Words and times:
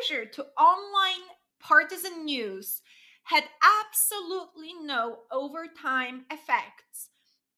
exposure 0.00 0.24
to 0.26 0.46
online 0.58 1.26
partisan 1.58 2.24
news 2.24 2.82
had 3.24 3.44
absolutely 3.84 4.72
no 4.82 5.18
overtime 5.30 6.24
effects 6.30 7.08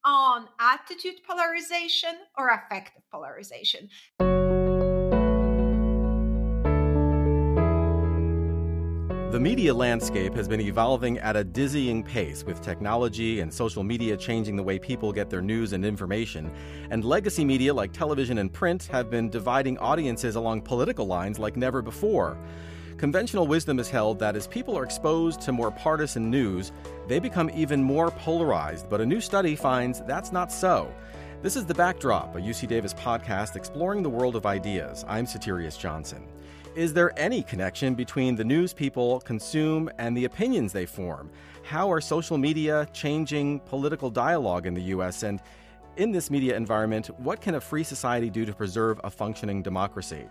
on 0.04 0.48
attitude 0.60 1.20
polarization 1.26 2.14
or 2.36 2.48
affective 2.48 3.02
polarization. 3.10 3.88
Media 9.42 9.74
landscape 9.74 10.32
has 10.34 10.46
been 10.46 10.60
evolving 10.60 11.18
at 11.18 11.34
a 11.34 11.42
dizzying 11.42 12.04
pace 12.04 12.44
with 12.44 12.62
technology 12.62 13.40
and 13.40 13.52
social 13.52 13.82
media 13.82 14.16
changing 14.16 14.54
the 14.54 14.62
way 14.62 14.78
people 14.78 15.12
get 15.12 15.28
their 15.28 15.42
news 15.42 15.72
and 15.72 15.84
information. 15.84 16.48
And 16.90 17.04
legacy 17.04 17.44
media 17.44 17.74
like 17.74 17.92
television 17.92 18.38
and 18.38 18.52
print 18.52 18.84
have 18.92 19.10
been 19.10 19.28
dividing 19.28 19.78
audiences 19.78 20.36
along 20.36 20.62
political 20.62 21.08
lines 21.08 21.40
like 21.40 21.56
never 21.56 21.82
before. 21.82 22.38
Conventional 22.98 23.48
wisdom 23.48 23.80
is 23.80 23.90
held 23.90 24.20
that 24.20 24.36
as 24.36 24.46
people 24.46 24.78
are 24.78 24.84
exposed 24.84 25.40
to 25.40 25.50
more 25.50 25.72
partisan 25.72 26.30
news, 26.30 26.70
they 27.08 27.18
become 27.18 27.50
even 27.52 27.82
more 27.82 28.12
polarized, 28.12 28.88
but 28.88 29.00
a 29.00 29.06
new 29.06 29.20
study 29.20 29.56
finds 29.56 30.02
that's 30.02 30.30
not 30.30 30.52
so. 30.52 30.94
This 31.42 31.56
is 31.56 31.66
The 31.66 31.74
Backdrop, 31.74 32.36
a 32.36 32.38
UC 32.38 32.68
Davis 32.68 32.94
podcast 32.94 33.56
exploring 33.56 34.04
the 34.04 34.08
world 34.08 34.36
of 34.36 34.46
ideas. 34.46 35.04
I'm 35.08 35.26
Soterios 35.26 35.76
Johnson. 35.76 36.28
Is 36.74 36.94
there 36.94 37.12
any 37.18 37.42
connection 37.42 37.94
between 37.94 38.34
the 38.34 38.44
news 38.44 38.72
people 38.72 39.20
consume 39.20 39.90
and 39.98 40.16
the 40.16 40.24
opinions 40.24 40.72
they 40.72 40.86
form? 40.86 41.28
How 41.64 41.92
are 41.92 42.00
social 42.00 42.38
media 42.38 42.88
changing 42.94 43.60
political 43.60 44.08
dialogue 44.08 44.64
in 44.64 44.72
the 44.72 44.80
U.S.? 44.84 45.22
And 45.22 45.42
in 45.98 46.12
this 46.12 46.30
media 46.30 46.56
environment, 46.56 47.08
what 47.20 47.42
can 47.42 47.56
a 47.56 47.60
free 47.60 47.84
society 47.84 48.30
do 48.30 48.46
to 48.46 48.54
preserve 48.54 48.98
a 49.04 49.10
functioning 49.10 49.60
democracy? 49.60 50.24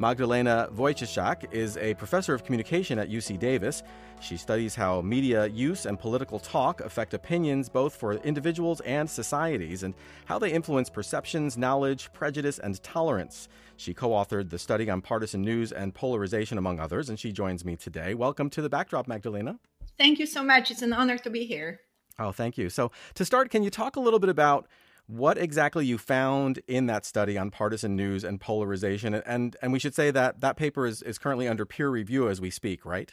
Magdalena 0.00 0.68
Wojcieszak 0.72 1.52
is 1.52 1.76
a 1.76 1.94
professor 1.94 2.32
of 2.32 2.44
communication 2.44 3.00
at 3.00 3.10
UC 3.10 3.36
Davis. 3.36 3.82
She 4.20 4.36
studies 4.36 4.76
how 4.76 5.00
media 5.00 5.46
use 5.48 5.86
and 5.86 5.98
political 5.98 6.38
talk 6.38 6.80
affect 6.82 7.14
opinions 7.14 7.68
both 7.68 7.96
for 7.96 8.12
individuals 8.12 8.80
and 8.82 9.10
societies 9.10 9.82
and 9.82 9.94
how 10.26 10.38
they 10.38 10.52
influence 10.52 10.88
perceptions, 10.88 11.58
knowledge, 11.58 12.12
prejudice, 12.12 12.60
and 12.60 12.80
tolerance. 12.84 13.48
She 13.76 13.92
co 13.92 14.10
authored 14.10 14.50
the 14.50 14.58
study 14.58 14.88
on 14.88 15.00
partisan 15.00 15.42
news 15.42 15.72
and 15.72 15.92
polarization, 15.92 16.58
among 16.58 16.78
others, 16.78 17.08
and 17.08 17.18
she 17.18 17.32
joins 17.32 17.64
me 17.64 17.74
today. 17.74 18.14
Welcome 18.14 18.50
to 18.50 18.62
the 18.62 18.68
backdrop, 18.68 19.08
Magdalena. 19.08 19.58
Thank 19.96 20.20
you 20.20 20.26
so 20.26 20.44
much. 20.44 20.70
It's 20.70 20.82
an 20.82 20.92
honor 20.92 21.18
to 21.18 21.30
be 21.30 21.44
here. 21.44 21.80
Oh, 22.20 22.30
thank 22.30 22.56
you. 22.56 22.70
So, 22.70 22.92
to 23.14 23.24
start, 23.24 23.50
can 23.50 23.64
you 23.64 23.70
talk 23.70 23.96
a 23.96 24.00
little 24.00 24.20
bit 24.20 24.30
about 24.30 24.68
what 25.08 25.38
exactly 25.38 25.86
you 25.86 25.96
found 25.96 26.60
in 26.68 26.86
that 26.86 27.04
study 27.06 27.38
on 27.38 27.50
partisan 27.50 27.96
news 27.96 28.24
and 28.24 28.40
polarization? 28.40 29.14
And 29.14 29.56
and 29.60 29.72
we 29.72 29.78
should 29.78 29.94
say 29.94 30.10
that 30.10 30.40
that 30.42 30.56
paper 30.56 30.86
is, 30.86 31.02
is 31.02 31.18
currently 31.18 31.48
under 31.48 31.64
peer 31.64 31.88
review 31.88 32.28
as 32.28 32.40
we 32.40 32.50
speak, 32.50 32.84
right? 32.84 33.10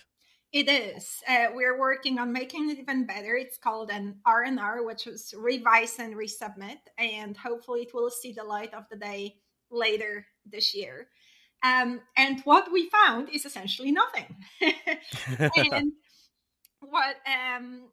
It 0.51 0.69
is. 0.69 1.21
Uh, 1.27 1.47
we're 1.53 1.79
working 1.79 2.19
on 2.19 2.31
making 2.31 2.69
it 2.69 2.79
even 2.79 3.05
better. 3.05 3.35
It's 3.35 3.57
called 3.57 3.89
an 3.89 4.19
R&R, 4.25 4.85
which 4.85 5.07
is 5.07 5.33
revise 5.37 5.97
and 5.99 6.15
resubmit, 6.15 6.77
and 6.97 7.35
hopefully 7.35 7.81
it 7.81 7.93
will 7.93 8.09
see 8.09 8.31
the 8.31 8.43
light 8.43 8.73
of 8.73 8.83
the 8.89 8.97
day 8.97 9.35
later 9.71 10.25
this 10.45 10.75
year. 10.75 11.07
Um, 11.63 12.01
and 12.15 12.41
what 12.41 12.71
we 12.71 12.89
found 12.89 13.29
is 13.29 13.45
essentially 13.45 13.91
nothing. 13.91 14.35
and 15.57 15.93
what 16.79 17.15
um, 17.25 17.89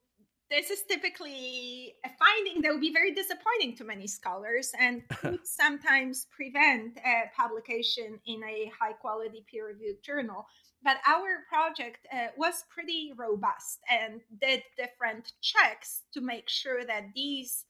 this 0.53 0.69
is 0.69 0.83
typically 0.83 1.95
a 2.05 2.11
finding 2.19 2.61
that 2.61 2.70
would 2.70 2.81
be 2.81 2.92
very 2.92 3.12
disappointing 3.14 3.75
to 3.75 3.84
many 3.84 4.06
scholars 4.06 4.72
and 4.78 5.03
could 5.20 5.41
sometimes 5.44 6.27
prevent 6.31 6.98
a 6.98 7.22
publication 7.34 8.20
in 8.27 8.44
a 8.44 8.70
high 8.78 8.92
quality 8.92 9.44
peer 9.50 9.69
reviewed 9.69 10.03
journal. 10.03 10.47
But 10.84 10.98
our 11.09 11.44
project 11.48 12.06
uh, 12.12 12.27
was 12.36 12.64
pretty 12.69 13.12
robust 13.17 13.81
and 13.89 14.20
did 14.42 14.62
different 14.77 15.33
checks 15.41 16.03
to 16.12 16.20
make 16.20 16.50
sure 16.50 16.84
that 16.84 17.14
these 17.14 17.64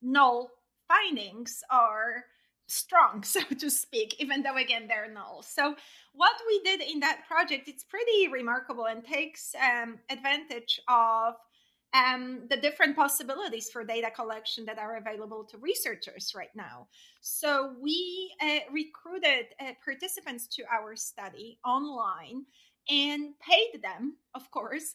null 0.00 0.50
findings 0.86 1.60
are 1.70 2.24
strong 2.68 3.22
so 3.24 3.40
to 3.58 3.70
speak 3.70 4.14
even 4.18 4.42
though 4.42 4.56
again 4.56 4.86
they're 4.86 5.10
null 5.10 5.42
so 5.42 5.74
what 6.14 6.36
we 6.46 6.60
did 6.60 6.82
in 6.82 7.00
that 7.00 7.22
project 7.26 7.66
it's 7.66 7.82
pretty 7.82 8.28
remarkable 8.30 8.84
and 8.84 9.02
takes 9.04 9.54
um, 9.54 9.98
advantage 10.10 10.78
of 10.86 11.34
um, 11.94 12.42
the 12.50 12.56
different 12.56 12.96
possibilities 12.96 13.70
for 13.70 13.84
data 13.84 14.10
collection 14.10 14.64
that 14.66 14.78
are 14.78 14.96
available 14.96 15.44
to 15.44 15.58
researchers 15.58 16.32
right 16.36 16.54
now. 16.54 16.86
So 17.20 17.74
we 17.80 18.32
uh, 18.42 18.60
recruited 18.70 19.46
uh, 19.60 19.72
participants 19.84 20.46
to 20.56 20.64
our 20.72 20.96
study 20.96 21.58
online 21.64 22.44
and 22.88 23.34
paid 23.40 23.82
them, 23.82 24.16
of 24.34 24.50
course, 24.50 24.94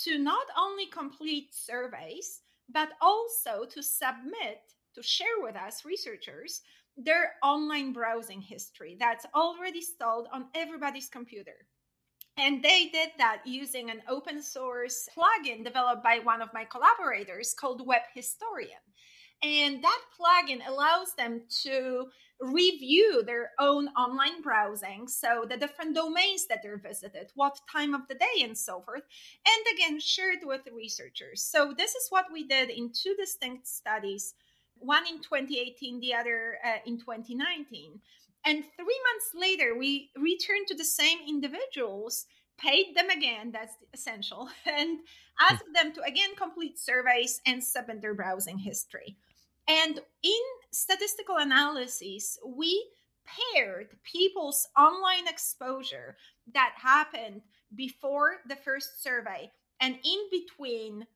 to 0.00 0.18
not 0.18 0.46
only 0.58 0.86
complete 0.86 1.54
surveys, 1.54 2.42
but 2.70 2.90
also 3.00 3.64
to 3.70 3.82
submit, 3.82 4.60
to 4.94 5.02
share 5.02 5.40
with 5.40 5.56
us 5.56 5.84
researchers 5.84 6.62
their 6.96 7.32
online 7.42 7.92
browsing 7.92 8.40
history 8.40 8.96
that's 8.98 9.26
already 9.34 9.78
installed 9.78 10.28
on 10.32 10.46
everybody's 10.54 11.08
computer. 11.08 11.66
And 12.36 12.62
they 12.62 12.88
did 12.92 13.10
that 13.18 13.42
using 13.44 13.90
an 13.90 14.02
open 14.08 14.42
source 14.42 15.08
plugin 15.16 15.64
developed 15.64 16.02
by 16.02 16.18
one 16.18 16.42
of 16.42 16.52
my 16.52 16.64
collaborators 16.64 17.54
called 17.54 17.86
Web 17.86 18.02
Historian. 18.12 18.82
And 19.42 19.84
that 19.84 20.00
plugin 20.18 20.66
allows 20.66 21.14
them 21.14 21.42
to 21.62 22.06
review 22.40 23.22
their 23.24 23.52
own 23.60 23.88
online 23.88 24.42
browsing. 24.42 25.06
So, 25.06 25.44
the 25.48 25.56
different 25.56 25.94
domains 25.94 26.46
that 26.46 26.60
they're 26.62 26.78
visited, 26.78 27.30
what 27.34 27.60
time 27.70 27.94
of 27.94 28.08
the 28.08 28.14
day, 28.14 28.42
and 28.42 28.56
so 28.56 28.80
forth. 28.80 29.02
And 29.46 29.66
again, 29.74 30.00
shared 30.00 30.38
with 30.42 30.62
researchers. 30.74 31.42
So, 31.42 31.74
this 31.76 31.94
is 31.94 32.06
what 32.10 32.26
we 32.32 32.44
did 32.48 32.70
in 32.70 32.90
two 32.92 33.14
distinct 33.18 33.66
studies 33.68 34.34
one 34.78 35.06
in 35.06 35.20
2018, 35.20 36.00
the 36.00 36.14
other 36.14 36.58
uh, 36.64 36.78
in 36.86 36.98
2019. 36.98 38.00
And 38.46 38.64
three 38.76 39.00
months 39.12 39.30
later, 39.34 39.76
we 39.76 40.10
returned 40.16 40.66
to 40.68 40.76
the 40.76 40.84
same 40.84 41.18
individuals, 41.26 42.26
paid 42.58 42.94
them 42.94 43.08
again, 43.08 43.50
that's 43.52 43.74
essential, 43.94 44.48
and 44.66 44.98
asked 45.40 45.64
them 45.74 45.92
to 45.92 46.02
again 46.02 46.34
complete 46.36 46.78
surveys 46.78 47.40
and 47.46 47.62
submit 47.62 48.02
their 48.02 48.14
browsing 48.14 48.58
history. 48.58 49.16
And 49.66 49.98
in 50.22 50.42
statistical 50.72 51.36
analyses, 51.38 52.38
we 52.46 52.86
paired 53.54 53.96
people's 54.02 54.68
online 54.76 55.26
exposure 55.26 56.16
that 56.52 56.74
happened 56.76 57.40
before 57.74 58.36
the 58.46 58.56
first 58.56 59.02
survey 59.02 59.50
and 59.80 59.98
in 60.04 60.28
between 60.30 61.06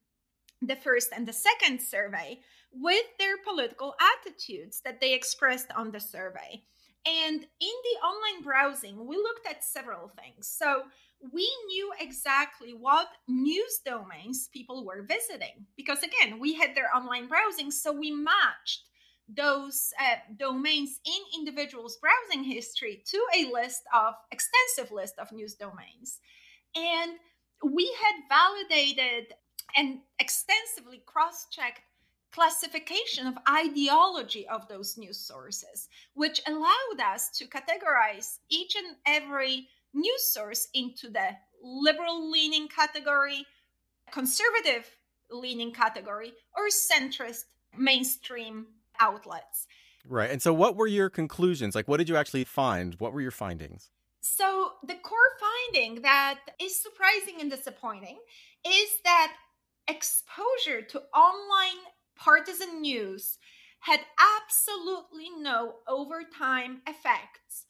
the 0.62 0.76
first 0.76 1.10
and 1.14 1.26
the 1.26 1.32
second 1.32 1.80
survey 1.80 2.40
with 2.72 3.04
their 3.18 3.36
political 3.46 3.94
attitudes 4.00 4.80
that 4.84 5.00
they 5.00 5.14
expressed 5.14 5.70
on 5.76 5.90
the 5.90 6.00
survey. 6.00 6.62
And 7.06 7.42
in 7.42 7.46
the 7.60 8.06
online 8.06 8.42
browsing, 8.42 9.06
we 9.06 9.16
looked 9.16 9.46
at 9.48 9.64
several 9.64 10.08
things. 10.20 10.46
So 10.48 10.82
we 11.32 11.48
knew 11.66 11.92
exactly 12.00 12.74
what 12.74 13.08
news 13.26 13.80
domains 13.84 14.48
people 14.52 14.84
were 14.84 15.02
visiting 15.02 15.66
because, 15.76 15.98
again, 16.02 16.38
we 16.38 16.54
had 16.54 16.74
their 16.74 16.94
online 16.94 17.28
browsing. 17.28 17.70
So 17.70 17.92
we 17.92 18.10
matched 18.10 18.88
those 19.28 19.92
uh, 20.00 20.16
domains 20.38 21.00
in 21.04 21.40
individuals' 21.40 21.98
browsing 21.98 22.44
history 22.44 23.02
to 23.06 23.26
a 23.36 23.50
list 23.52 23.82
of 23.94 24.14
extensive 24.30 24.92
list 24.92 25.14
of 25.18 25.32
news 25.32 25.54
domains. 25.54 26.20
And 26.76 27.12
we 27.62 27.94
had 28.02 28.22
validated 28.28 29.34
and 29.76 29.98
extensively 30.18 31.02
cross 31.04 31.46
checked 31.50 31.82
classification 32.32 33.26
of 33.26 33.38
ideology 33.48 34.46
of 34.48 34.68
those 34.68 34.96
news 34.96 35.18
sources, 35.18 35.88
which 36.14 36.40
allowed 36.46 37.00
us 37.02 37.30
to 37.38 37.46
categorize 37.46 38.38
each 38.50 38.76
and 38.76 38.96
every 39.06 39.68
news 39.94 40.24
source 40.32 40.68
into 40.74 41.08
the 41.10 41.28
liberal 41.62 42.30
leaning 42.30 42.68
category, 42.68 43.44
conservative 44.12 44.90
leaning 45.30 45.72
category, 45.72 46.32
or 46.56 46.68
centrist 46.68 47.44
mainstream 47.76 48.66
outlets. 49.00 49.66
Right. 50.06 50.30
And 50.30 50.40
so, 50.40 50.54
what 50.54 50.76
were 50.76 50.86
your 50.86 51.10
conclusions? 51.10 51.74
Like, 51.74 51.88
what 51.88 51.98
did 51.98 52.08
you 52.08 52.16
actually 52.16 52.44
find? 52.44 52.94
What 52.98 53.12
were 53.12 53.20
your 53.20 53.30
findings? 53.30 53.90
So, 54.20 54.72
the 54.86 54.94
core 54.94 55.18
finding 55.40 56.02
that 56.02 56.38
is 56.60 56.80
surprising 56.80 57.40
and 57.40 57.50
disappointing 57.50 58.18
is 58.66 58.88
that 59.04 59.34
exposure 59.88 60.82
to 60.82 61.02
online 61.14 61.82
partisan 62.18 62.80
news 62.80 63.38
had 63.80 64.00
absolutely 64.42 65.30
no 65.38 65.76
overtime 65.86 66.82
effects 66.86 67.66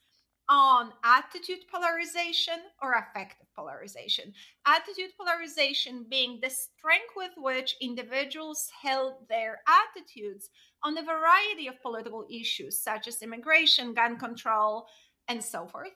on 0.49 0.93
attitude 1.05 1.59
polarization 1.71 2.55
or 2.81 2.95
affective 2.95 3.47
polarization. 3.55 4.33
Attitude 4.67 5.11
polarization 5.19 6.07
being 6.09 6.39
the 6.41 6.49
strength 6.49 7.13
with 7.15 7.33
which 7.37 7.77
individuals 7.83 8.71
held 8.83 9.29
their 9.29 9.61
attitudes 9.69 10.49
on 10.83 10.97
a 10.97 11.03
variety 11.03 11.67
of 11.67 11.83
political 11.83 12.25
issues, 12.31 12.81
such 12.81 13.09
as 13.09 13.21
immigration, 13.21 13.93
gun 13.93 14.17
control, 14.19 14.87
and 15.29 15.43
so 15.45 15.67
forth. 15.67 15.93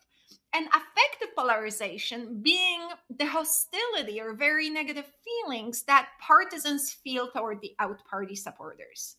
And 0.55 0.67
affective 0.69 1.35
polarization 1.37 2.43
being 2.43 2.81
the 3.11 3.27
hostility 3.27 4.21
or 4.21 4.35
very 4.35 4.69
negative 4.69 5.07
feelings 5.25 5.83
that 5.85 6.09
partisans 6.21 6.93
feel 6.93 7.31
toward 7.31 7.61
the 7.61 7.75
out 7.79 8.05
party 8.05 8.35
supporters. 8.35 9.17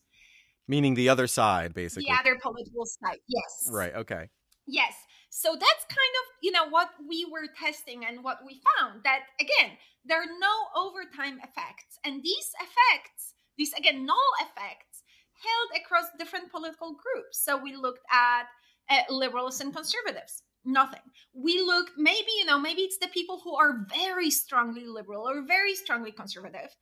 Meaning 0.66 0.94
the 0.94 1.08
other 1.08 1.26
side, 1.26 1.74
basically. 1.74 2.06
The 2.08 2.18
other 2.18 2.38
political 2.40 2.86
side, 2.86 3.18
yes. 3.26 3.68
Right, 3.70 3.94
okay. 3.94 4.30
Yes. 4.66 4.94
So 5.28 5.52
that's 5.52 5.84
kind 5.88 6.14
of, 6.22 6.24
you 6.42 6.52
know, 6.52 6.68
what 6.68 6.90
we 7.08 7.26
were 7.30 7.48
testing 7.58 8.04
and 8.06 8.22
what 8.22 8.38
we 8.46 8.62
found 8.78 9.02
that, 9.04 9.24
again, 9.40 9.76
there 10.04 10.22
are 10.22 10.38
no 10.38 10.54
overtime 10.76 11.38
effects. 11.38 11.98
And 12.04 12.22
these 12.22 12.52
effects, 12.56 13.34
these, 13.58 13.72
again, 13.74 14.06
null 14.06 14.16
effects, 14.40 15.02
held 15.34 15.82
across 15.82 16.06
different 16.18 16.50
political 16.50 16.92
groups. 16.94 17.44
So 17.44 17.60
we 17.60 17.76
looked 17.76 18.04
at 18.10 18.44
uh, 18.88 19.12
liberals 19.12 19.60
and 19.60 19.74
conservatives 19.74 20.42
nothing. 20.64 21.00
We 21.32 21.60
look 21.60 21.90
maybe 21.96 22.32
you 22.38 22.44
know 22.44 22.58
maybe 22.58 22.82
it's 22.82 22.98
the 22.98 23.08
people 23.08 23.40
who 23.42 23.54
are 23.54 23.86
very 23.88 24.30
strongly 24.30 24.86
liberal 24.86 25.28
or 25.28 25.42
very 25.42 25.74
strongly 25.74 26.12
conservative 26.12 26.74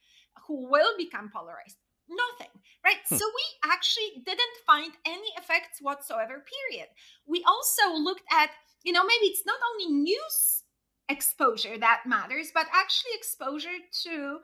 who 0.46 0.68
will 0.70 0.96
become 0.96 1.30
polarized. 1.32 1.76
Nothing 2.08 2.52
right? 2.84 2.98
Hmm. 3.08 3.16
so 3.16 3.24
we 3.24 3.70
actually 3.70 4.22
didn't 4.24 4.66
find 4.66 4.92
any 5.06 5.28
effects 5.38 5.78
whatsoever 5.80 6.44
period. 6.44 6.88
We 7.26 7.44
also 7.46 7.94
looked 7.96 8.24
at 8.32 8.50
you 8.84 8.92
know 8.92 9.04
maybe 9.04 9.26
it's 9.26 9.46
not 9.46 9.58
only 9.72 9.92
news 10.02 10.64
exposure 11.08 11.78
that 11.78 12.02
matters 12.06 12.50
but 12.54 12.66
actually 12.72 13.12
exposure 13.14 13.78
to 14.04 14.38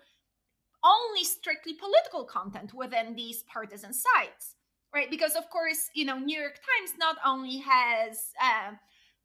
only 0.85 1.25
strictly 1.25 1.75
political 1.75 2.25
content 2.25 2.75
within 2.75 3.15
these 3.15 3.45
partisan 3.45 3.93
sites 3.93 4.57
right? 4.95 5.11
Because 5.11 5.35
of 5.35 5.49
course 5.51 5.91
you 5.95 6.05
know 6.05 6.19
new 6.19 6.39
york 6.39 6.57
times 6.57 6.97
not 6.99 7.17
only 7.25 7.59
has 7.59 8.33
uh, 8.43 8.73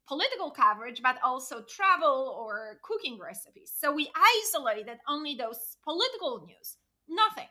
political 0.06 0.50
coverage, 0.50 1.02
but 1.02 1.16
also 1.24 1.62
travel 1.62 2.36
or 2.38 2.78
cooking 2.82 3.18
recipes. 3.18 3.72
So 3.76 3.92
we 3.92 4.10
isolated 4.44 4.98
only 5.08 5.34
those 5.34 5.76
political 5.82 6.44
news, 6.46 6.76
nothing. 7.08 7.48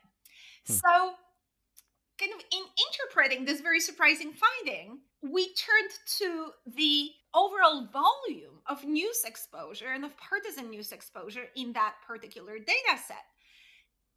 Hmm. 0.68 0.74
So, 0.74 1.14
kind 2.20 2.32
of 2.34 2.42
in 2.52 2.64
interpreting 2.88 3.46
this 3.46 3.62
very 3.62 3.80
surprising 3.80 4.34
finding, 4.34 5.00
we 5.22 5.54
turned 5.56 5.92
to 6.20 6.52
the 6.76 7.10
overall 7.34 7.88
volume 7.92 8.60
of 8.68 8.86
news 8.86 9.24
exposure 9.26 9.92
and 9.94 10.06
of 10.06 10.12
partisan 10.18 10.70
news 10.70 10.92
exposure 10.92 11.46
in 11.56 11.74
that 11.74 11.96
particular 12.06 12.60
data 12.60 13.02
set. 13.06 13.26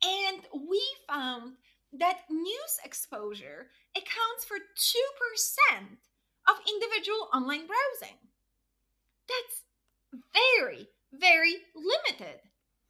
And 0.05 0.43
we 0.69 0.83
found 1.09 1.55
that 1.95 2.19
news 2.29 2.79
exposure 2.85 3.69
accounts 3.97 4.45
for 4.47 4.57
2% 4.57 5.97
of 6.49 6.57
individual 6.69 7.29
online 7.35 7.67
browsing. 7.67 8.17
That's 9.29 9.63
very, 10.33 10.89
very 11.13 11.57
limited. 11.75 12.41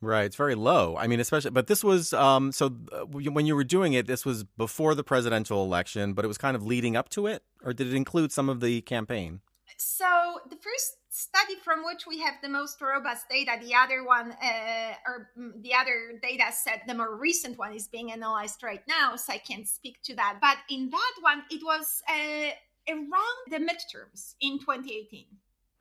Right, 0.03 0.25
it's 0.25 0.37
very 0.37 0.55
low. 0.55 0.97
I 0.97 1.07
mean, 1.07 1.21
especially, 1.21 1.53
but 1.53 1.69
this 1.69 1.83
was 1.83 2.13
um. 2.13 2.53
So 2.53 2.67
uh, 2.93 3.07
when 3.07 3.47
you 3.47 3.57
were 3.57 3.65
doing 3.65 3.95
it, 3.95 4.07
this 4.07 4.27
was 4.27 4.45
before 4.45 4.95
the 4.95 5.03
presidential 5.03 5.65
election, 5.65 6.13
but 6.13 6.25
it 6.25 6.29
was 6.29 6.37
kind 6.39 6.55
of 6.55 6.65
leading 6.65 6.97
up 6.97 7.09
to 7.11 7.27
it, 7.27 7.43
or 7.65 7.73
did 7.73 7.87
it 7.89 7.95
include 7.95 8.31
some 8.31 8.51
of 8.51 8.61
the 8.61 8.83
campaign? 8.83 9.41
So 9.79 10.41
the 10.49 10.57
first 10.57 10.97
study 11.09 11.55
from 11.65 11.85
which 11.85 12.07
we 12.07 12.21
have 12.21 12.35
the 12.43 12.49
most 12.49 12.81
robust 12.81 13.29
data, 13.31 13.53
the 13.61 13.75
other 13.75 14.05
one, 14.05 14.33
uh, 14.33 14.93
or 15.07 15.31
mm, 15.39 15.63
the 15.63 15.75
other 15.75 16.19
data 16.23 16.53
set, 16.53 16.83
the 16.87 16.95
more 16.95 17.17
recent 17.17 17.59
one, 17.59 17.73
is 17.73 17.89
being 17.89 18.13
analyzed 18.13 18.63
right 18.63 18.83
now, 18.87 19.17
so 19.17 19.33
I 19.33 19.39
can't 19.39 19.67
speak 19.67 20.03
to 20.05 20.15
that. 20.17 20.39
But 20.41 20.59
in 20.69 20.91
that 20.91 21.15
one, 21.21 21.43
it 21.51 21.63
was 21.65 22.03
uh, 22.09 22.51
around 22.89 23.51
the 23.51 23.59
midterms 23.59 24.35
in 24.41 24.59
2018. 24.59 25.27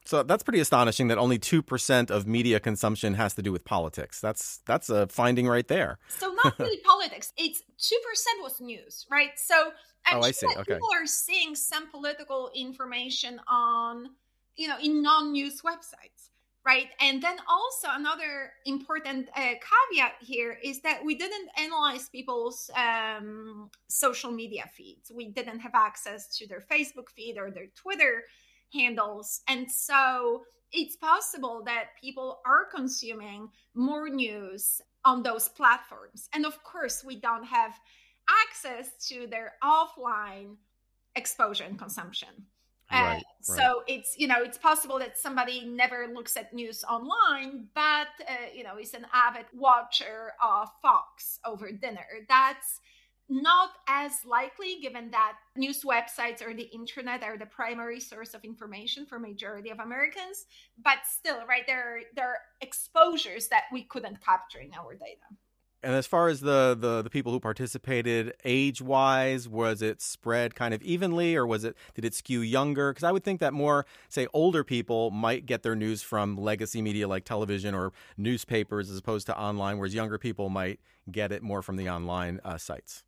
So 0.06 0.22
that's 0.22 0.44
pretty 0.44 0.60
astonishing 0.60 1.08
that 1.08 1.18
only 1.18 1.40
2% 1.40 2.12
of 2.12 2.28
media 2.28 2.60
consumption 2.60 3.16
has 3.16 3.34
to 3.34 3.42
do 3.42 3.52
with 3.52 3.66
politics. 3.66 4.22
That's 4.22 4.60
that's 4.66 4.90
a 4.90 5.08
finding 5.08 5.48
right 5.48 5.68
there. 5.68 5.98
So 6.10 6.32
not 6.44 6.60
really 6.60 6.78
politics. 6.86 7.34
It's 7.38 7.64
2% 7.80 8.44
was 8.44 8.62
news, 8.62 9.08
right? 9.10 9.32
So 9.36 9.72
I'm 10.06 10.20
oh, 10.20 10.22
I 10.22 10.32
see. 10.32 10.46
Okay. 10.46 10.76
people 10.76 10.90
are 10.94 11.08
seeing 11.08 11.56
some 11.56 11.90
political 11.90 12.52
information 12.54 13.42
on, 13.48 14.10
you 14.56 14.68
know, 14.68 14.78
in 14.82 15.02
non-news 15.02 15.64
websites, 15.64 16.30
right? 16.66 16.88
And 17.00 17.22
then 17.22 17.38
also 17.48 17.88
another 17.92 18.54
important 18.66 19.30
uh, 19.36 19.42
caveat 19.42 20.14
here 20.20 20.58
is 20.64 20.82
that 20.82 21.06
we 21.06 21.16
didn't 21.16 21.50
analyze 21.60 22.10
people's 22.10 22.72
um, 22.76 23.70
social 23.88 24.32
media 24.32 24.66
feeds. 24.74 25.12
We 25.14 25.30
didn't 25.30 25.60
have 25.60 25.76
access 25.76 26.36
to 26.38 26.48
their 26.48 26.62
Facebook 26.62 27.10
feed 27.16 27.38
or 27.38 27.52
their 27.52 27.68
Twitter 27.76 28.24
handles. 28.74 29.42
And 29.48 29.72
so 29.72 30.44
it's 30.72 30.96
possible 30.96 31.62
that 31.66 31.90
people 32.02 32.40
are 32.48 32.66
consuming 32.66 33.50
more 33.76 34.10
news 34.10 34.82
on 35.06 35.22
those 35.22 35.48
platforms. 35.50 36.30
And 36.34 36.48
of 36.48 36.64
course, 36.64 37.04
we 37.06 37.20
don't 37.20 37.46
have 37.46 37.80
access 38.50 38.90
to 39.10 39.28
their 39.28 39.54
offline 39.64 40.56
exposure 41.16 41.64
and 41.64 41.78
consumption. 41.78 42.30
Uh, 42.92 42.98
right, 42.98 43.24
so 43.42 43.82
it's 43.88 44.16
you 44.18 44.28
know 44.28 44.44
it's 44.44 44.58
possible 44.58 45.00
that 45.00 45.18
somebody 45.18 45.66
never 45.66 46.08
looks 46.14 46.38
at 46.38 46.54
news 46.54 46.84
online 46.88 47.66
but 47.74 48.08
uh, 48.28 48.34
you 48.54 48.64
know 48.64 48.78
is 48.78 48.94
an 48.94 49.06
avid 49.12 49.46
watcher 49.54 50.34
of 50.44 50.70
fox 50.82 51.40
over 51.46 51.72
dinner. 51.72 52.06
That's 52.30 52.80
not 53.28 53.72
as 53.88 54.24
likely 54.26 54.78
given 54.82 55.10
that 55.10 55.34
news 55.56 55.84
websites 55.84 56.46
or 56.46 56.54
the 56.54 56.70
internet 56.74 57.24
are 57.24 57.38
the 57.38 57.46
primary 57.46 58.00
source 58.00 58.36
of 58.36 58.44
information 58.44 59.04
for 59.06 59.18
majority 59.18 59.72
of 59.72 59.80
americans 59.80 60.46
but 60.84 61.00
still 61.10 61.40
right 61.48 61.64
there 61.66 62.02
there 62.16 62.28
are 62.28 62.38
exposures 62.62 63.48
that 63.48 63.64
we 63.74 63.84
couldn't 63.84 64.24
capture 64.24 64.60
in 64.60 64.72
our 64.76 64.94
data 64.94 65.26
and 65.84 65.94
as 65.94 66.08
far 66.08 66.30
as 66.30 66.42
the, 66.42 66.76
the, 66.80 67.02
the 67.04 67.10
people 67.10 67.32
who 67.32 67.40
participated 67.40 68.34
age 68.44 68.82
wise 68.82 69.48
was 69.48 69.82
it 69.82 70.02
spread 70.02 70.56
kind 70.56 70.74
of 70.74 70.82
evenly 70.82 71.36
or 71.36 71.46
was 71.46 71.64
it 71.64 71.76
did 71.94 72.06
it 72.06 72.14
skew 72.14 72.42
younger? 72.42 72.92
Because 72.92 73.04
i 73.04 73.12
would 73.12 73.24
think 73.24 73.40
that 73.40 73.54
more 73.54 73.86
say 74.10 74.28
older 74.34 74.64
people 74.64 75.12
might 75.12 75.46
get 75.46 75.64
their 75.64 75.76
news 75.76 76.02
from 76.02 76.38
legacy 76.38 76.82
media 76.82 77.08
like 77.08 77.26
television 77.26 77.76
or 77.76 77.94
newspapers 78.18 78.90
as 78.90 78.98
opposed 78.98 79.28
to 79.28 79.40
online 79.40 79.78
whereas 79.78 79.94
younger 79.94 80.18
people 80.18 80.50
might 80.50 80.80
get 81.12 81.32
it 81.32 81.44
more 81.44 81.62
from 81.62 81.76
the 81.76 81.90
online 81.90 82.40
uh, 82.44 82.58
sites. 82.58 83.04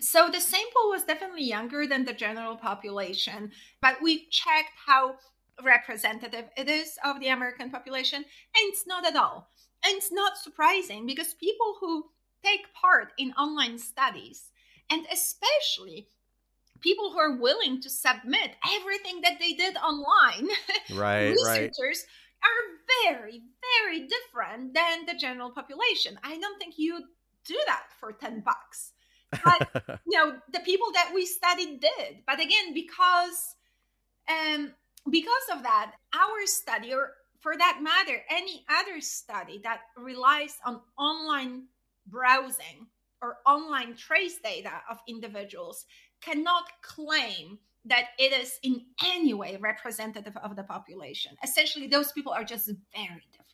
So 0.00 0.28
the 0.28 0.40
sample 0.40 0.90
was 0.90 1.04
definitely 1.04 1.44
younger 1.44 1.86
than 1.86 2.04
the 2.04 2.12
general 2.12 2.56
population, 2.56 3.52
but 3.80 4.02
we 4.02 4.26
checked 4.30 4.72
how 4.86 5.16
representative 5.62 6.44
it 6.56 6.68
is 6.68 6.98
of 7.04 7.20
the 7.20 7.28
American 7.28 7.70
population, 7.70 8.18
and 8.18 8.24
it's 8.54 8.86
not 8.86 9.06
at 9.06 9.16
all. 9.16 9.48
And 9.84 9.96
it's 9.96 10.12
not 10.12 10.36
surprising 10.36 11.06
because 11.06 11.34
people 11.34 11.76
who 11.80 12.06
take 12.44 12.72
part 12.74 13.12
in 13.18 13.32
online 13.32 13.78
studies, 13.78 14.50
and 14.90 15.06
especially 15.12 16.08
people 16.80 17.12
who 17.12 17.18
are 17.18 17.36
willing 17.36 17.80
to 17.80 17.90
submit 17.90 18.52
everything 18.76 19.20
that 19.22 19.38
they 19.40 19.52
did 19.52 19.76
online, 19.76 20.48
right, 20.94 21.30
researchers 21.30 22.04
right. 22.04 22.48
are 22.48 23.12
very, 23.12 23.42
very 23.80 24.06
different 24.06 24.74
than 24.74 25.06
the 25.06 25.14
general 25.18 25.50
population. 25.50 26.18
I 26.22 26.38
don't 26.38 26.58
think 26.58 26.74
you 26.76 27.00
do 27.44 27.58
that 27.66 27.84
for 27.98 28.12
10 28.12 28.40
bucks 28.40 28.92
but 29.44 30.00
you 30.06 30.18
know 30.18 30.34
the 30.52 30.60
people 30.60 30.88
that 30.92 31.10
we 31.14 31.26
studied 31.26 31.80
did 31.80 32.18
but 32.26 32.40
again 32.40 32.74
because 32.74 33.56
um 34.28 34.72
because 35.10 35.56
of 35.56 35.62
that 35.62 35.92
our 36.14 36.46
study 36.46 36.92
or 36.92 37.12
for 37.40 37.56
that 37.56 37.80
matter 37.82 38.22
any 38.30 38.64
other 38.68 39.00
study 39.00 39.60
that 39.62 39.80
relies 39.96 40.58
on 40.64 40.80
online 40.98 41.64
browsing 42.06 42.86
or 43.20 43.38
online 43.46 43.94
trace 43.96 44.38
data 44.42 44.70
of 44.90 44.98
individuals 45.08 45.86
cannot 46.20 46.64
claim 46.82 47.58
that 47.84 48.06
it 48.18 48.32
is 48.32 48.58
in 48.62 48.80
any 49.04 49.34
way 49.34 49.56
representative 49.60 50.36
of 50.36 50.54
the 50.54 50.62
population 50.62 51.32
essentially 51.42 51.88
those 51.88 52.12
people 52.12 52.32
are 52.32 52.44
just 52.44 52.66
very 52.66 53.26
different 53.32 53.52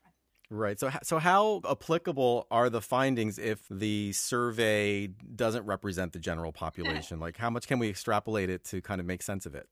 Right. 0.50 0.80
So, 0.80 0.90
so 1.02 1.18
how 1.18 1.60
applicable 1.68 2.46
are 2.50 2.70
the 2.70 2.80
findings 2.80 3.38
if 3.38 3.60
the 3.70 4.12
survey 4.12 5.08
doesn't 5.08 5.66
represent 5.66 6.14
the 6.14 6.18
general 6.18 6.52
population? 6.52 7.20
like, 7.20 7.36
how 7.36 7.50
much 7.50 7.68
can 7.68 7.78
we 7.78 7.90
extrapolate 7.90 8.48
it 8.48 8.64
to 8.66 8.80
kind 8.80 8.98
of 9.00 9.06
make 9.06 9.22
sense 9.22 9.44
of 9.44 9.54
it? 9.54 9.68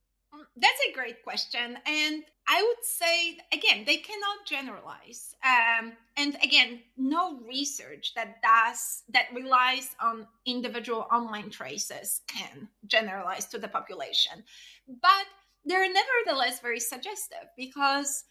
That's 0.58 0.80
a 0.88 0.94
great 0.94 1.22
question, 1.22 1.76
and 1.86 2.22
I 2.48 2.62
would 2.62 2.84
say 2.84 3.38
again 3.52 3.84
they 3.86 3.98
cannot 3.98 4.46
generalize. 4.46 5.34
Um, 5.44 5.92
and 6.16 6.36
again, 6.42 6.80
no 6.96 7.38
research 7.40 8.14
that 8.14 8.40
does 8.42 9.02
that 9.10 9.26
relies 9.34 9.90
on 10.00 10.26
individual 10.46 11.06
online 11.12 11.50
traces 11.50 12.22
can 12.26 12.68
generalize 12.86 13.44
to 13.46 13.58
the 13.58 13.68
population, 13.68 14.44
but 14.88 15.26
they're 15.66 15.92
nevertheless 15.92 16.60
very 16.60 16.80
suggestive 16.80 17.48
because 17.56 18.24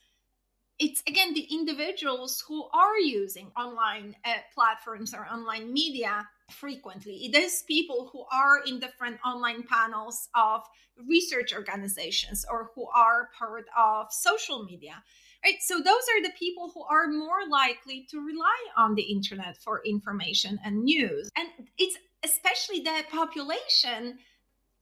it's 0.80 1.02
again 1.08 1.34
the 1.34 1.48
individuals 1.52 2.44
who 2.48 2.66
are 2.74 3.00
using 3.00 3.52
online 3.58 4.16
uh, 4.26 4.34
platforms 4.54 5.14
or 5.14 5.26
online 5.26 5.72
media 5.72 6.28
frequently. 6.52 7.26
It 7.26 7.36
is 7.36 7.64
people 7.68 8.10
who 8.12 8.26
are 8.32 8.60
in 8.66 8.80
different 8.80 9.18
online 9.26 9.64
panels 9.64 10.28
of 10.36 10.62
research 11.08 11.54
organizations 11.54 12.46
or 12.50 12.72
who 12.76 12.88
are 12.96 13.30
part 13.38 13.66
of 13.78 14.12
social 14.12 14.64
media. 14.64 15.02
Right? 15.44 15.62
So 15.62 15.78
those 15.78 15.86
are 15.86 16.24
the 16.24 16.34
people 16.40 16.72
who 16.74 16.84
are 16.84 17.08
more 17.08 17.48
likely 17.50 18.08
to 18.10 18.20
rely 18.20 18.58
on 18.76 18.96
the 18.96 19.04
internet 19.04 19.58
for 19.58 19.82
information 19.86 20.60
and 20.64 20.84
news. 20.84 21.30
And 21.38 21.50
it's 21.78 21.98
especially 22.24 22.80
the 22.80 23.04
population 23.12 24.18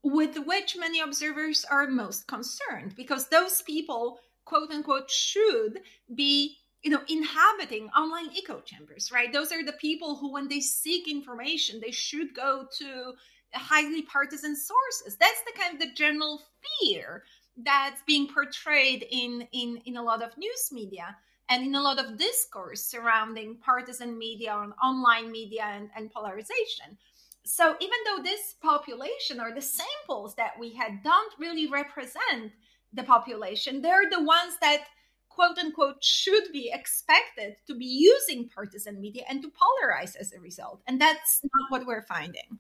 with 0.03 0.37
which 0.37 0.75
many 0.77 1.01
observers 1.01 1.65
are 1.69 1.87
most 1.87 2.27
concerned 2.27 2.93
because 2.95 3.27
those 3.27 3.61
people 3.61 4.19
quote 4.45 4.71
unquote 4.71 5.09
should 5.09 5.79
be 6.15 6.57
you 6.83 6.91
know 6.91 7.01
inhabiting 7.07 7.89
online 7.89 8.29
echo 8.37 8.59
chambers 8.61 9.11
right? 9.11 9.31
Those 9.31 9.51
are 9.51 9.63
the 9.63 9.73
people 9.73 10.15
who 10.15 10.31
when 10.31 10.47
they 10.47 10.59
seek 10.59 11.07
information 11.07 11.79
they 11.79 11.91
should 11.91 12.33
go 12.33 12.67
to 12.79 13.13
highly 13.53 14.01
partisan 14.01 14.55
sources. 14.55 15.15
That's 15.17 15.41
the 15.41 15.59
kind 15.59 15.75
of 15.75 15.79
the 15.79 15.93
general 15.93 16.41
fear 16.81 17.23
that's 17.57 18.01
being 18.07 18.27
portrayed 18.27 19.05
in 19.11 19.47
in 19.51 19.77
in 19.85 19.97
a 19.97 20.03
lot 20.03 20.23
of 20.23 20.37
news 20.37 20.69
media 20.71 21.15
and 21.49 21.63
in 21.63 21.75
a 21.75 21.81
lot 21.81 21.99
of 21.99 22.17
discourse 22.17 22.83
surrounding 22.83 23.57
partisan 23.57 24.17
media 24.17 24.57
and 24.57 24.73
online 24.81 25.31
media 25.31 25.63
and, 25.65 25.89
and 25.95 26.11
polarization. 26.11 26.97
So 27.45 27.75
even 27.79 27.97
though 28.05 28.23
this 28.23 28.55
population 28.61 29.39
or 29.39 29.53
the 29.53 29.61
samples 29.61 30.35
that 30.35 30.53
we 30.57 30.73
had 30.73 31.03
don't 31.03 31.33
really 31.37 31.67
represent 31.67 32.53
the 32.93 33.03
population 33.03 33.81
they're 33.81 34.09
the 34.09 34.23
ones 34.23 34.55
that 34.61 34.85
quote 35.29 35.57
unquote 35.57 36.03
should 36.03 36.51
be 36.51 36.69
expected 36.71 37.55
to 37.65 37.75
be 37.75 37.85
using 37.85 38.47
partisan 38.49 39.01
media 39.01 39.23
and 39.27 39.41
to 39.41 39.49
polarize 39.49 40.15
as 40.15 40.31
a 40.33 40.39
result 40.39 40.81
and 40.87 41.01
that's 41.01 41.41
not 41.43 41.71
what 41.71 41.87
we're 41.87 42.03
finding 42.03 42.59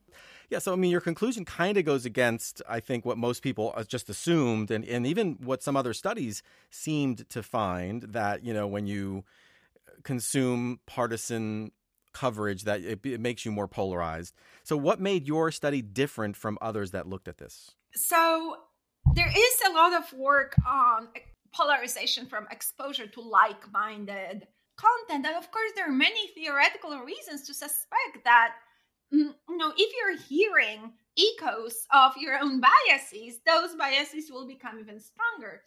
yeah, 0.49 0.59
so 0.59 0.73
I 0.73 0.75
mean, 0.75 0.91
your 0.91 1.01
conclusion 1.01 1.45
kind 1.45 1.77
of 1.77 1.85
goes 1.85 2.05
against, 2.05 2.61
I 2.69 2.79
think, 2.79 3.05
what 3.05 3.17
most 3.17 3.41
people 3.41 3.73
uh, 3.75 3.83
just 3.85 4.07
assumed, 4.07 4.69
and, 4.69 4.85
and 4.85 5.07
even 5.07 5.37
what 5.41 5.63
some 5.63 5.75
other 5.75 5.93
studies 5.93 6.43
seemed 6.69 7.27
to 7.29 7.41
find 7.41 8.03
that, 8.03 8.43
you 8.43 8.53
know, 8.53 8.67
when 8.67 8.85
you 8.85 9.23
consume 10.03 10.79
partisan 10.85 11.71
coverage, 12.13 12.65
that 12.65 12.81
it, 12.81 13.03
it 13.03 13.19
makes 13.19 13.45
you 13.45 13.51
more 13.51 13.67
polarized. 13.67 14.35
So, 14.63 14.77
what 14.77 14.99
made 14.99 15.27
your 15.27 15.49
study 15.49 15.81
different 15.81 16.35
from 16.35 16.59
others 16.61 16.91
that 16.91 17.07
looked 17.07 17.27
at 17.27 17.39
this? 17.39 17.71
So, 17.95 18.57
there 19.13 19.29
is 19.29 19.55
a 19.67 19.73
lot 19.73 19.93
of 19.93 20.11
work 20.13 20.55
on 20.67 21.09
polarization 21.53 22.25
from 22.25 22.47
exposure 22.51 23.07
to 23.07 23.21
like 23.21 23.71
minded 23.71 24.47
content. 24.75 25.25
And 25.25 25.35
of 25.35 25.51
course, 25.51 25.71
there 25.75 25.87
are 25.87 25.91
many 25.91 26.27
theoretical 26.29 26.97
reasons 26.99 27.43
to 27.47 27.53
suspect 27.53 28.23
that 28.23 28.55
mm, 29.13 29.33
you 29.49 29.57
know, 29.57 29.73
if 29.77 29.93
you're 29.95 30.17
hearing 30.17 30.93
echoes 31.17 31.85
of 31.93 32.13
your 32.17 32.39
own 32.39 32.61
biases, 32.61 33.39
those 33.45 33.75
biases 33.75 34.31
will 34.31 34.47
become 34.47 34.79
even 34.79 34.99
stronger. 34.99 35.61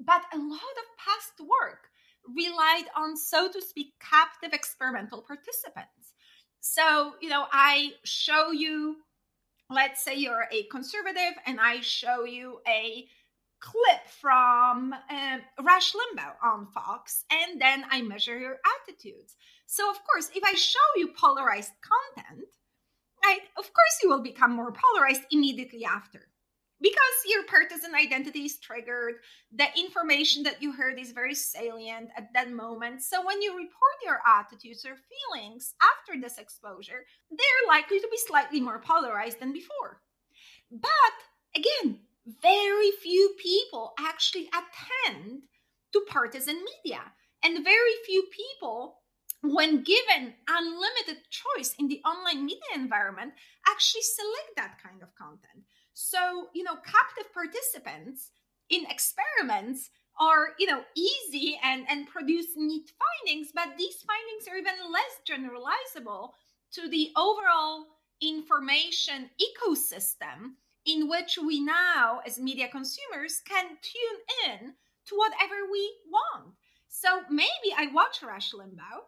But 0.00 0.22
a 0.32 0.36
lot 0.36 0.58
of 0.58 0.96
past 0.98 1.40
work 1.40 1.88
relied 2.36 2.86
on, 2.96 3.16
so 3.16 3.50
to 3.50 3.60
speak, 3.60 3.94
captive 4.00 4.52
experimental 4.52 5.22
participants. 5.22 6.14
So, 6.60 7.14
you 7.20 7.28
know, 7.28 7.46
I 7.52 7.92
show 8.04 8.52
you, 8.52 8.96
let's 9.72 10.02
say 10.04 10.16
you're 10.16 10.46
a 10.52 10.64
conservative, 10.64 11.34
and 11.46 11.58
I 11.60 11.80
show 11.80 12.24
you 12.24 12.60
a 12.66 13.06
clip 13.60 14.08
from 14.20 14.92
uh, 14.92 15.38
Rush 15.62 15.92
Limbaugh 15.92 16.34
on 16.42 16.66
Fox, 16.66 17.24
and 17.30 17.60
then 17.60 17.84
I 17.90 18.02
measure 18.02 18.38
your 18.38 18.58
attitudes. 18.82 19.36
So, 19.66 19.90
of 19.90 19.98
course, 20.04 20.30
if 20.34 20.42
I 20.44 20.54
show 20.54 20.78
you 20.96 21.12
polarized 21.18 21.72
content, 21.80 22.48
right, 23.24 23.40
of 23.56 23.64
course 23.64 23.98
you 24.02 24.08
will 24.10 24.22
become 24.22 24.52
more 24.52 24.72
polarized 24.72 25.22
immediately 25.30 25.84
after. 25.84 26.28
Because 26.82 26.98
your 27.26 27.44
partisan 27.44 27.94
identity 27.94 28.40
is 28.40 28.58
triggered, 28.58 29.14
the 29.54 29.66
information 29.78 30.42
that 30.42 30.60
you 30.60 30.72
heard 30.72 30.98
is 30.98 31.12
very 31.12 31.34
salient 31.34 32.10
at 32.16 32.32
that 32.34 32.50
moment. 32.50 33.02
So 33.02 33.24
when 33.24 33.40
you 33.40 33.52
report 33.52 34.04
your 34.04 34.20
attitudes 34.26 34.84
or 34.84 34.96
feelings 34.96 35.74
after 35.80 36.20
this 36.20 36.38
exposure, 36.38 37.04
they're 37.30 37.68
likely 37.68 38.00
to 38.00 38.08
be 38.10 38.18
slightly 38.26 38.60
more 38.60 38.80
polarized 38.80 39.38
than 39.38 39.52
before. 39.52 40.02
But 40.72 41.16
again, 41.54 42.00
very 42.42 42.90
few 43.02 43.36
people 43.40 43.92
actually 43.98 44.48
attend 44.48 45.42
to 45.92 46.04
partisan 46.08 46.56
media, 46.84 47.02
and 47.44 47.64
very 47.64 47.92
few 48.06 48.26
people 48.32 49.02
when 49.42 49.82
given 49.82 50.34
unlimited 50.48 51.18
choice 51.30 51.74
in 51.78 51.88
the 51.88 52.00
online 52.04 52.46
media 52.46 52.60
environment, 52.74 53.32
actually 53.68 54.02
select 54.02 54.56
that 54.56 54.78
kind 54.82 55.02
of 55.02 55.14
content. 55.16 55.64
So, 55.94 56.48
you 56.54 56.62
know, 56.62 56.76
captive 56.76 57.32
participants 57.32 58.30
in 58.70 58.86
experiments 58.88 59.90
are, 60.20 60.54
you 60.58 60.66
know, 60.66 60.82
easy 60.94 61.58
and, 61.62 61.86
and 61.88 62.06
produce 62.08 62.48
neat 62.56 62.90
findings, 62.98 63.50
but 63.54 63.76
these 63.76 64.04
findings 64.06 64.48
are 64.48 64.56
even 64.56 64.92
less 64.92 65.20
generalizable 65.26 66.30
to 66.72 66.88
the 66.88 67.10
overall 67.16 67.86
information 68.20 69.30
ecosystem 69.40 70.54
in 70.84 71.08
which 71.08 71.38
we 71.38 71.60
now, 71.60 72.20
as 72.26 72.38
media 72.38 72.68
consumers, 72.68 73.40
can 73.48 73.66
tune 73.82 74.50
in 74.50 74.74
to 75.06 75.16
whatever 75.16 75.70
we 75.70 75.92
want. 76.10 76.54
So 76.88 77.22
maybe 77.30 77.74
I 77.76 77.88
watch 77.92 78.22
Rush 78.22 78.52
Limbaugh 78.52 79.04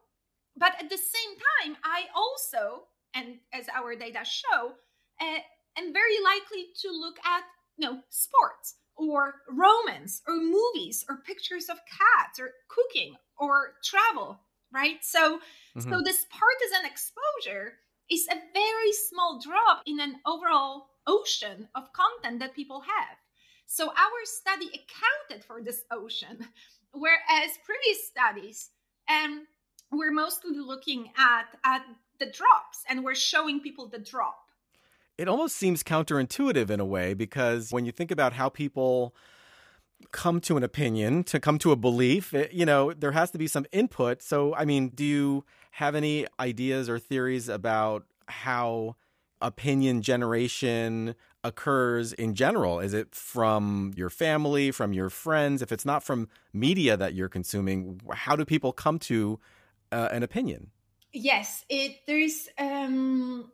but 0.56 0.74
at 0.80 0.88
the 0.88 0.96
same 0.96 1.36
time, 1.62 1.76
I 1.82 2.04
also, 2.14 2.84
and 3.14 3.38
as 3.52 3.66
our 3.74 3.94
data 3.96 4.20
show, 4.24 4.74
uh, 5.20 5.38
am 5.76 5.92
very 5.92 6.20
likely 6.22 6.66
to 6.82 6.90
look 6.90 7.16
at 7.24 7.42
you 7.76 7.88
know 7.88 8.00
sports 8.10 8.76
or 8.96 9.34
romance 9.48 10.22
or 10.26 10.36
movies 10.36 11.04
or 11.08 11.22
pictures 11.26 11.68
of 11.68 11.78
cats 11.86 12.38
or 12.38 12.52
cooking 12.68 13.16
or 13.36 13.74
travel, 13.82 14.38
right? 14.72 15.04
So, 15.04 15.38
mm-hmm. 15.76 15.80
so 15.80 16.00
this 16.00 16.26
partisan 16.30 16.86
exposure 16.86 17.74
is 18.10 18.26
a 18.30 18.36
very 18.52 18.92
small 18.92 19.40
drop 19.42 19.82
in 19.86 19.98
an 19.98 20.16
overall 20.26 20.86
ocean 21.06 21.68
of 21.74 21.92
content 21.92 22.40
that 22.40 22.54
people 22.54 22.80
have. 22.80 23.16
So 23.66 23.88
our 23.88 24.24
study 24.24 24.68
accounted 24.68 25.44
for 25.44 25.62
this 25.62 25.82
ocean, 25.90 26.38
whereas 26.92 27.58
previous 27.64 28.06
studies 28.06 28.70
um, 29.08 29.46
we're 29.90 30.12
mostly 30.12 30.58
looking 30.58 31.10
at 31.18 31.46
at 31.64 31.82
the 32.18 32.26
drops 32.26 32.84
and 32.88 33.04
we're 33.04 33.14
showing 33.14 33.60
people 33.60 33.88
the 33.88 33.98
drop 33.98 34.43
it 35.18 35.28
almost 35.28 35.56
seems 35.56 35.82
counterintuitive 35.82 36.70
in 36.70 36.80
a 36.80 36.84
way 36.84 37.14
because 37.14 37.70
when 37.70 37.84
you 37.84 37.92
think 37.92 38.10
about 38.10 38.32
how 38.32 38.48
people 38.48 39.14
come 40.10 40.40
to 40.40 40.56
an 40.56 40.62
opinion 40.62 41.24
to 41.24 41.40
come 41.40 41.58
to 41.58 41.72
a 41.72 41.76
belief 41.76 42.34
it, 42.34 42.52
you 42.52 42.66
know 42.66 42.92
there 42.92 43.12
has 43.12 43.30
to 43.30 43.38
be 43.38 43.46
some 43.46 43.66
input. 43.72 44.22
So 44.22 44.54
i 44.54 44.64
mean 44.64 44.88
do 44.88 45.04
you 45.04 45.44
have 45.72 45.94
any 45.94 46.26
ideas 46.38 46.88
or 46.88 46.98
theories 46.98 47.48
about 47.48 48.04
how 48.26 48.96
opinion 49.40 50.02
generation 50.02 51.14
occurs 51.42 52.12
in 52.14 52.34
general? 52.34 52.80
Is 52.80 52.94
it 52.94 53.14
from 53.14 53.92
your 53.96 54.10
family 54.10 54.70
from 54.70 54.92
your 54.92 55.10
friends? 55.10 55.62
If 55.62 55.70
it's 55.70 55.84
not 55.84 56.02
from 56.02 56.28
media 56.52 56.96
that 56.96 57.14
you're 57.14 57.28
consuming 57.28 58.00
how 58.12 58.34
do 58.34 58.44
people 58.44 58.72
come 58.72 58.98
to 59.00 59.38
uh, 59.92 60.08
an 60.10 60.22
opinion. 60.22 60.70
Yes, 61.12 61.64
it 61.68 61.98
there's 62.06 62.48
um, 62.58 63.52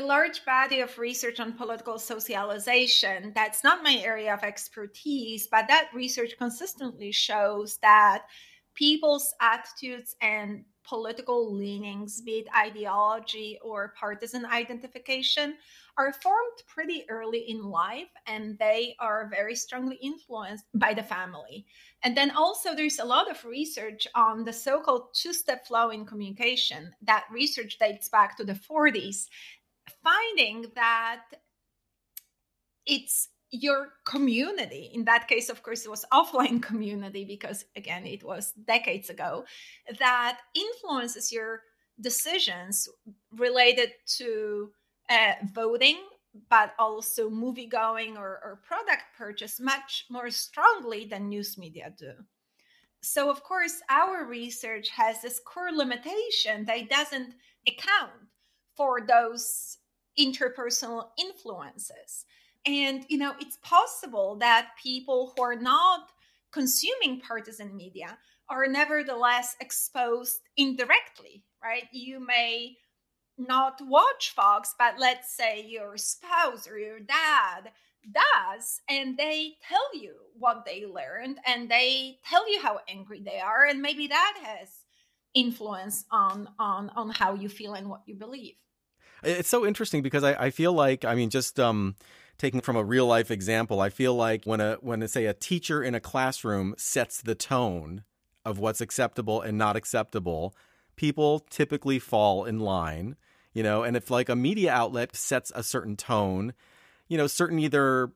a 0.00 0.06
large 0.06 0.44
body 0.44 0.80
of 0.80 0.98
research 0.98 1.40
on 1.40 1.52
political 1.52 1.98
socialization. 1.98 3.32
That's 3.34 3.62
not 3.62 3.82
my 3.82 3.96
area 3.96 4.32
of 4.32 4.42
expertise, 4.42 5.46
but 5.50 5.68
that 5.68 5.90
research 5.94 6.32
consistently 6.38 7.12
shows 7.12 7.76
that 7.82 8.24
people's 8.74 9.34
attitudes 9.40 10.16
and 10.22 10.64
political 10.82 11.54
leanings, 11.54 12.22
be 12.22 12.38
it 12.38 12.46
ideology 12.56 13.58
or 13.62 13.94
partisan 13.98 14.46
identification, 14.46 15.54
are 15.98 16.12
formed 16.14 16.58
pretty 16.66 17.04
early 17.10 17.40
in 17.50 17.62
life 17.62 18.08
and 18.26 18.58
they 18.58 18.96
are 18.98 19.28
very 19.30 19.54
strongly 19.54 19.96
influenced 19.96 20.64
by 20.74 20.94
the 20.94 21.02
family. 21.02 21.66
And 22.02 22.16
then 22.16 22.30
also, 22.30 22.74
there's 22.74 22.98
a 22.98 23.04
lot 23.04 23.30
of 23.30 23.44
research 23.44 24.06
on 24.14 24.44
the 24.44 24.52
so 24.52 24.80
called 24.80 25.12
two 25.12 25.34
step 25.34 25.66
flow 25.66 25.90
in 25.90 26.06
communication. 26.06 26.90
That 27.02 27.26
research 27.30 27.78
dates 27.78 28.08
back 28.08 28.36
to 28.38 28.44
the 28.44 28.54
40s, 28.54 29.26
finding 30.02 30.66
that 30.74 31.22
it's 32.86 33.28
your 33.50 33.88
community. 34.04 34.90
In 34.94 35.04
that 35.04 35.28
case 35.28 35.48
of 35.48 35.62
course 35.62 35.84
it 35.84 35.90
was 35.90 36.04
offline 36.12 36.62
community 36.70 37.24
because 37.24 37.64
again 37.76 38.06
it 38.06 38.22
was 38.22 38.52
decades 38.52 39.10
ago 39.10 39.44
that 39.98 40.38
influences 40.54 41.32
your 41.32 41.62
decisions 42.00 42.88
related 43.32 43.90
to 44.18 44.70
uh, 45.08 45.32
voting 45.52 45.98
but 46.48 46.74
also 46.78 47.28
movie 47.28 47.66
going 47.66 48.16
or, 48.16 48.38
or 48.44 48.60
product 48.64 49.02
purchase 49.18 49.58
much 49.58 50.06
more 50.10 50.30
strongly 50.30 51.04
than 51.04 51.28
news 51.28 51.58
media 51.58 51.92
do. 51.98 52.12
So 53.02 53.30
of 53.30 53.42
course 53.42 53.80
our 53.90 54.26
research 54.26 54.90
has 54.90 55.20
this 55.22 55.40
core 55.44 55.72
limitation 55.72 56.64
that 56.66 56.88
doesn't 56.88 57.34
account 57.66 58.12
for 58.76 59.00
those 59.06 59.78
interpersonal 60.20 61.08
influences 61.18 62.26
and, 62.66 63.06
you 63.08 63.18
know, 63.18 63.32
it's 63.40 63.56
possible 63.62 64.36
that 64.36 64.72
people 64.82 65.32
who 65.34 65.42
are 65.42 65.56
not 65.56 66.10
consuming 66.52 67.20
partisan 67.20 67.74
media 67.76 68.18
are 68.48 68.66
nevertheless 68.66 69.56
exposed 69.60 70.40
indirectly, 70.56 71.44
right? 71.62 71.84
You 71.92 72.24
may 72.24 72.76
not 73.38 73.80
watch 73.82 74.32
Fox, 74.34 74.74
but 74.78 74.98
let's 74.98 75.34
say 75.34 75.64
your 75.66 75.96
spouse 75.96 76.68
or 76.68 76.78
your 76.78 77.00
dad 77.00 77.70
does, 78.12 78.80
and 78.88 79.16
they 79.16 79.54
tell 79.66 79.94
you 79.94 80.14
what 80.38 80.64
they 80.66 80.84
learned 80.84 81.38
and 81.46 81.70
they 81.70 82.18
tell 82.28 82.50
you 82.50 82.60
how 82.60 82.80
angry 82.88 83.22
they 83.22 83.38
are, 83.38 83.64
and 83.64 83.80
maybe 83.80 84.08
that 84.08 84.34
has 84.42 84.68
influence 85.32 86.04
on 86.10 86.48
on 86.58 86.90
on 86.96 87.10
how 87.10 87.34
you 87.34 87.48
feel 87.48 87.74
and 87.74 87.88
what 87.88 88.02
you 88.06 88.14
believe. 88.16 88.56
It's 89.22 89.48
so 89.48 89.66
interesting 89.66 90.02
because 90.02 90.24
I, 90.24 90.34
I 90.34 90.50
feel 90.50 90.72
like 90.72 91.04
I 91.04 91.14
mean 91.14 91.30
just 91.30 91.58
um 91.60 91.96
taking 92.38 92.62
from 92.62 92.76
a 92.76 92.82
real 92.82 93.06
life 93.06 93.30
example, 93.30 93.80
I 93.80 93.90
feel 93.90 94.14
like 94.14 94.44
when 94.44 94.60
a 94.60 94.76
when 94.80 95.06
say 95.08 95.26
a 95.26 95.34
teacher 95.34 95.82
in 95.82 95.94
a 95.94 96.00
classroom 96.00 96.74
sets 96.78 97.20
the 97.20 97.34
tone 97.34 98.02
of 98.44 98.58
what's 98.58 98.80
acceptable 98.80 99.42
and 99.42 99.58
not 99.58 99.76
acceptable, 99.76 100.56
people 100.96 101.40
typically 101.50 101.98
fall 101.98 102.46
in 102.46 102.58
line, 102.58 103.16
you 103.52 103.62
know, 103.62 103.82
and 103.82 103.96
if 103.96 104.10
like 104.10 104.28
a 104.28 104.36
media 104.36 104.72
outlet 104.72 105.14
sets 105.14 105.52
a 105.54 105.62
certain 105.62 105.96
tone, 105.96 106.54
you 107.08 107.18
know, 107.18 107.26
certain 107.26 107.58
either 107.58 108.10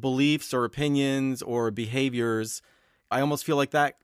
beliefs 0.00 0.54
or 0.54 0.64
opinions 0.64 1.42
or 1.42 1.70
behaviors 1.70 2.62
I 3.10 3.20
almost 3.20 3.44
feel 3.44 3.56
like 3.56 3.70
that 3.70 3.96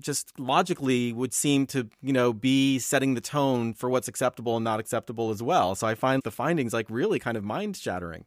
just 0.00 0.38
logically 0.38 1.12
would 1.12 1.32
seem 1.32 1.66
to, 1.68 1.88
you 2.00 2.12
know, 2.12 2.32
be 2.32 2.78
setting 2.78 3.14
the 3.14 3.20
tone 3.20 3.74
for 3.74 3.88
what's 3.88 4.08
acceptable 4.08 4.56
and 4.56 4.64
not 4.64 4.80
acceptable 4.80 5.30
as 5.30 5.42
well. 5.42 5.74
So 5.74 5.86
I 5.86 5.94
find 5.94 6.22
the 6.24 6.32
findings 6.32 6.72
like 6.72 6.86
really 6.90 7.18
kind 7.18 7.36
of 7.36 7.44
mind 7.44 7.76
shattering, 7.76 8.24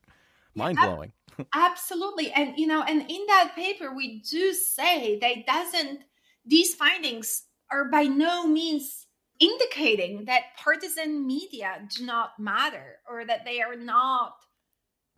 mind 0.56 0.78
blowing. 0.82 1.12
Absolutely. 1.54 2.32
And, 2.32 2.58
you 2.58 2.68
know, 2.68 2.82
and 2.82 3.02
in 3.02 3.26
that 3.28 3.52
paper, 3.56 3.94
we 3.94 4.22
do 4.22 4.54
say 4.54 5.20
that 5.20 5.46
doesn't, 5.46 6.00
these 6.46 6.74
findings 6.74 7.44
are 7.70 7.90
by 7.90 8.04
no 8.04 8.48
means 8.48 9.08
indicating 9.40 10.26
that 10.26 10.44
partisan 10.58 11.28
media 11.28 11.86
do 11.94 12.06
not 12.06 12.40
matter 12.40 13.00
or 13.10 13.26
that 13.26 13.44
they 13.44 13.62
are 13.62 13.76
not 13.76 14.36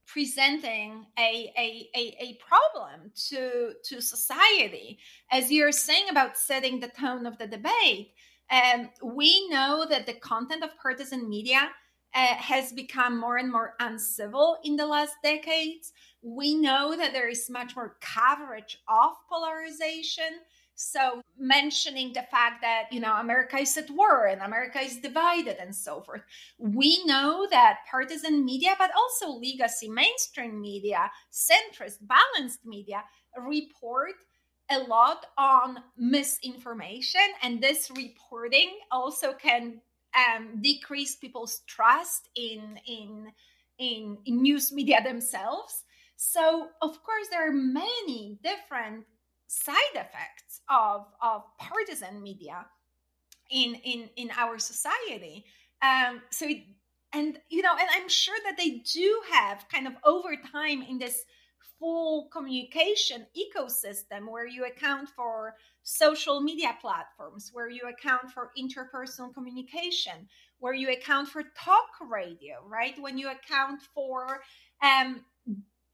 presenting 0.07 1.05
a, 1.19 1.51
a, 1.57 1.89
a, 1.95 2.17
a, 2.19 2.39
problem 2.39 3.11
to, 3.27 3.73
to 3.83 4.01
society. 4.01 4.97
As 5.31 5.51
you're 5.51 5.73
saying 5.73 6.09
about 6.09 6.37
setting 6.37 6.79
the 6.79 6.87
tone 6.87 7.25
of 7.25 7.37
the 7.37 7.45
debate, 7.45 8.13
um, 8.49 8.89
we 9.03 9.47
know 9.49 9.85
that 9.89 10.05
the 10.05 10.13
content 10.13 10.63
of 10.63 10.69
partisan 10.81 11.29
media 11.29 11.69
uh, 12.15 12.35
has 12.35 12.71
become 12.71 13.19
more 13.19 13.37
and 13.37 13.51
more 13.51 13.75
uncivil 13.79 14.57
in 14.63 14.77
the 14.77 14.85
last 14.85 15.15
decades. 15.21 15.91
We 16.21 16.55
know 16.55 16.95
that 16.97 17.11
there 17.11 17.29
is 17.29 17.49
much 17.49 17.75
more 17.75 17.97
coverage 18.01 18.79
of 18.87 19.11
polarization. 19.29 20.39
So, 20.79 21.23
mentioning 21.39 22.13
the 22.13 22.21
fact 22.29 22.61
that, 22.61 22.83
you 22.91 22.99
know, 22.99 23.15
America 23.15 23.57
is 23.57 23.75
at 23.77 23.89
war 23.89 24.27
and 24.27 24.43
America 24.43 24.79
is 24.79 24.97
divided 24.97 25.57
and 25.59 25.75
so 25.75 26.01
forth. 26.01 26.21
We 26.59 27.03
know 27.05 27.47
that 27.49 27.79
partisan 27.89 28.45
media, 28.45 28.75
but 28.77 28.91
also 28.95 29.31
legacy 29.31 29.89
mainstream 29.89 30.61
media, 30.61 31.09
centrist, 31.31 31.97
balanced 32.01 32.63
media 32.63 33.03
report 33.35 34.13
a 34.69 34.77
lot 34.77 35.25
on 35.35 35.79
misinformation. 35.97 37.27
And 37.41 37.59
this 37.59 37.89
reporting 37.97 38.77
also 38.91 39.33
can 39.33 39.81
um, 40.15 40.61
decrease 40.61 41.15
people's 41.15 41.61
trust 41.65 42.29
in, 42.35 42.79
in, 42.85 43.31
in, 43.79 44.19
in 44.25 44.43
news 44.43 44.71
media 44.71 45.01
themselves. 45.03 45.85
So, 46.17 46.67
of 46.83 47.01
course, 47.01 47.29
there 47.31 47.49
are 47.49 47.53
many 47.53 48.37
different 48.43 49.05
side 49.47 49.95
effects 49.95 50.61
of, 50.69 51.05
of 51.21 51.43
partisan 51.57 52.21
media 52.21 52.65
in, 53.49 53.75
in, 53.75 54.09
in 54.15 54.29
our 54.37 54.59
society. 54.59 55.45
Um, 55.81 56.21
so, 56.29 56.45
it, 56.47 56.63
and, 57.13 57.39
you 57.49 57.61
know, 57.61 57.71
and 57.71 57.87
I'm 57.95 58.09
sure 58.09 58.37
that 58.45 58.57
they 58.57 58.81
do 58.93 59.21
have 59.31 59.65
kind 59.69 59.87
of 59.87 59.93
over 60.05 60.35
time 60.51 60.81
in 60.81 60.97
this 60.99 61.23
full 61.79 62.27
communication 62.31 63.25
ecosystem 63.37 64.29
where 64.29 64.47
you 64.47 64.65
account 64.65 65.09
for 65.15 65.55
social 65.83 66.41
media 66.41 66.75
platforms, 66.81 67.51
where 67.53 67.69
you 67.69 67.83
account 67.87 68.31
for 68.31 68.51
interpersonal 68.57 69.33
communication, 69.33 70.27
where 70.59 70.73
you 70.73 70.91
account 70.91 71.29
for 71.29 71.43
talk 71.57 71.87
radio, 72.09 72.55
right? 72.67 72.95
When 72.99 73.17
you 73.17 73.29
account 73.29 73.81
for 73.93 74.41
um, 74.81 75.23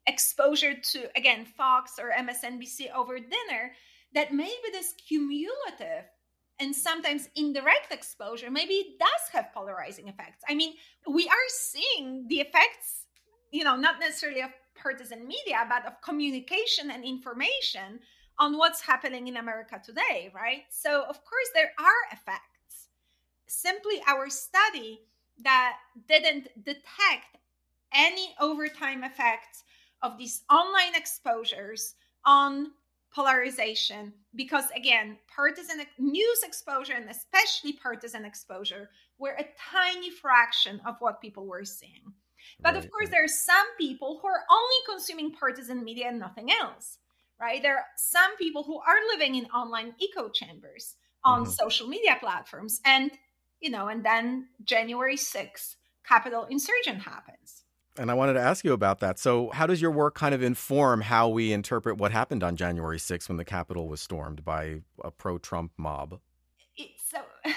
exposure 0.08 0.74
to 0.74 1.18
again 1.18 1.46
Fox 1.46 2.00
or 2.00 2.12
MSNBC 2.12 2.92
over 2.94 3.20
dinner 3.20 3.72
that 4.14 4.34
maybe 4.34 4.52
this 4.72 4.94
cumulative 5.08 6.06
and 6.60 6.76
sometimes 6.76 7.30
indirect 7.36 7.92
exposure 7.92 8.52
maybe 8.52 8.74
it 8.76 9.00
does 9.00 9.30
have 9.32 9.54
polarizing 9.54 10.08
effects. 10.08 10.44
I 10.48 10.56
mean, 10.56 10.74
we 11.08 11.28
are 11.28 11.48
seeing 11.48 12.28
the 12.28 12.42
effects, 12.42 13.06
you 13.52 13.64
know, 13.64 13.76
not 13.76 14.00
necessarily 14.00 14.42
of 14.42 14.52
partisan 14.76 15.28
media, 15.28 15.66
but 15.70 15.86
of 15.86 16.02
communication 16.02 16.92
and 16.92 17.04
information 17.04 18.00
on 18.40 18.58
what's 18.58 18.82
happening 18.82 19.28
in 19.28 19.38
America 19.38 19.80
today, 19.84 20.32
right? 20.34 20.64
So, 20.70 21.04
of 21.04 21.24
course, 21.24 21.50
there 21.54 21.72
are 21.80 22.12
effects. 22.12 22.90
Simply 23.48 24.02
our 24.08 24.30
study 24.30 25.02
that 25.44 25.78
didn't 26.08 26.48
detect 26.64 27.38
any 27.94 28.34
overtime 28.40 29.04
effects 29.04 29.64
of 30.04 30.18
these 30.18 30.44
online 30.52 30.96
exposures 30.96 31.96
on 32.26 32.72
polarization. 33.14 34.14
Because 34.36 34.66
again 34.76 35.18
partisan 35.34 35.82
news 36.00 36.44
exposure 36.44 36.94
and 36.94 37.10
especially 37.10 37.74
partisan 37.74 38.26
exposure 38.26 38.90
were 39.18 39.38
a 39.40 39.46
tiny 39.72 40.10
fraction 40.10 40.82
of 40.86 40.96
what 41.00 41.22
people 41.22 41.48
were 41.48 41.66
seeing. 41.66 42.14
But 42.62 42.76
right, 42.76 42.84
of 42.84 42.92
course 42.92 43.10
there 43.10 43.24
are 43.24 43.28
some 43.28 43.66
people 43.78 44.20
who 44.22 44.28
are 44.28 44.44
only 44.52 44.76
consuming 44.88 45.32
partisan 45.32 45.84
media 45.84 46.08
and 46.10 46.20
nothing 46.20 46.50
else 46.52 46.98
right? 47.42 47.64
There 47.64 47.76
are 47.76 47.86
some 47.98 48.38
people 48.38 48.64
who 48.64 48.78
are 48.78 49.08
living 49.12 49.36
in 49.36 49.46
online 49.48 49.96
echo 50.02 50.30
chambers 50.30 50.96
on 51.26 51.42
mm-hmm. 51.42 51.52
social 51.52 51.88
media 51.88 52.16
platforms. 52.22 52.80
And 52.86 53.12
you 53.64 53.70
know 53.70 53.88
and 53.88 54.04
then 54.04 54.50
january 54.66 55.16
6th 55.16 55.76
capitol 56.06 56.46
insurgent 56.50 57.02
happens 57.02 57.63
and 57.98 58.10
I 58.10 58.14
wanted 58.14 58.34
to 58.34 58.42
ask 58.42 58.66
you 58.66 58.74
about 58.74 59.00
that. 59.00 59.20
So, 59.20 59.50
how 59.52 59.68
does 59.68 59.82
your 59.82 59.92
work 59.92 60.16
kind 60.16 60.34
of 60.34 60.42
inform 60.42 61.02
how 61.02 61.30
we 61.30 61.54
interpret 61.54 61.98
what 61.98 62.12
happened 62.12 62.44
on 62.44 62.56
January 62.56 62.98
6th 62.98 63.28
when 63.28 63.38
the 63.38 63.46
Capitol 63.46 63.88
was 63.88 64.02
stormed 64.02 64.44
by 64.44 64.82
a 65.04 65.12
pro 65.12 65.38
Trump 65.38 65.72
mob? 65.78 66.20
So, 66.78 67.20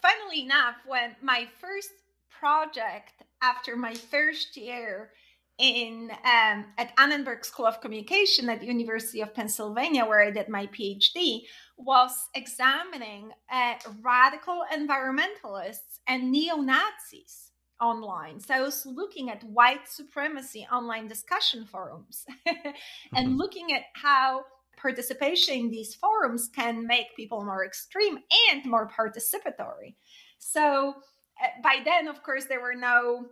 funnily 0.00 0.42
enough, 0.44 0.76
when 0.86 1.16
my 1.22 1.48
first 1.60 1.90
project 2.30 3.22
after 3.42 3.76
my 3.76 3.94
first 3.94 4.56
year 4.56 5.10
in 5.58 6.10
um, 6.24 6.66
at 6.78 6.92
Annenberg 6.98 7.44
School 7.44 7.66
of 7.66 7.80
Communication 7.80 8.48
at 8.50 8.60
the 8.60 8.66
University 8.66 9.22
of 9.22 9.34
Pennsylvania, 9.34 10.04
where 10.04 10.22
I 10.22 10.30
did 10.30 10.48
my 10.48 10.66
PhD, 10.66 11.40
was 11.78 12.12
examining 12.34 13.32
uh, 13.50 13.74
radical 14.02 14.64
environmentalists 14.72 15.98
and 16.06 16.30
neo 16.30 16.56
Nazis 16.56 17.46
online. 17.80 18.40
So 18.40 18.54
I 18.54 18.62
was 18.62 18.86
looking 18.86 19.30
at 19.30 19.44
white 19.44 19.88
supremacy 19.88 20.66
online 20.72 21.08
discussion 21.08 21.64
forums 21.66 22.24
and 22.46 23.28
mm-hmm. 23.28 23.36
looking 23.36 23.72
at 23.72 23.82
how 23.94 24.44
participation 24.76 25.54
in 25.54 25.70
these 25.70 25.94
forums 25.94 26.48
can 26.54 26.86
make 26.86 27.16
people 27.16 27.44
more 27.44 27.64
extreme 27.64 28.18
and 28.50 28.64
more 28.66 28.88
participatory. 28.88 29.94
So 30.38 30.94
uh, 31.42 31.46
by 31.62 31.80
then, 31.84 32.08
of 32.08 32.22
course, 32.22 32.44
there 32.44 32.60
were 32.60 32.74
no 32.74 33.26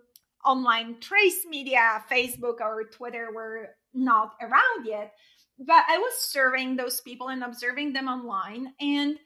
online 0.44 1.00
trace 1.00 1.46
media, 1.48 2.02
Facebook 2.10 2.60
or 2.60 2.84
Twitter 2.84 3.30
were 3.34 3.70
not 3.92 4.34
around 4.40 4.86
yet. 4.86 5.12
But 5.58 5.84
I 5.88 5.98
was 5.98 6.14
serving 6.18 6.76
those 6.76 7.00
people 7.00 7.28
and 7.28 7.44
observing 7.44 7.92
them 7.92 8.08
online 8.08 8.74
and 8.80 9.18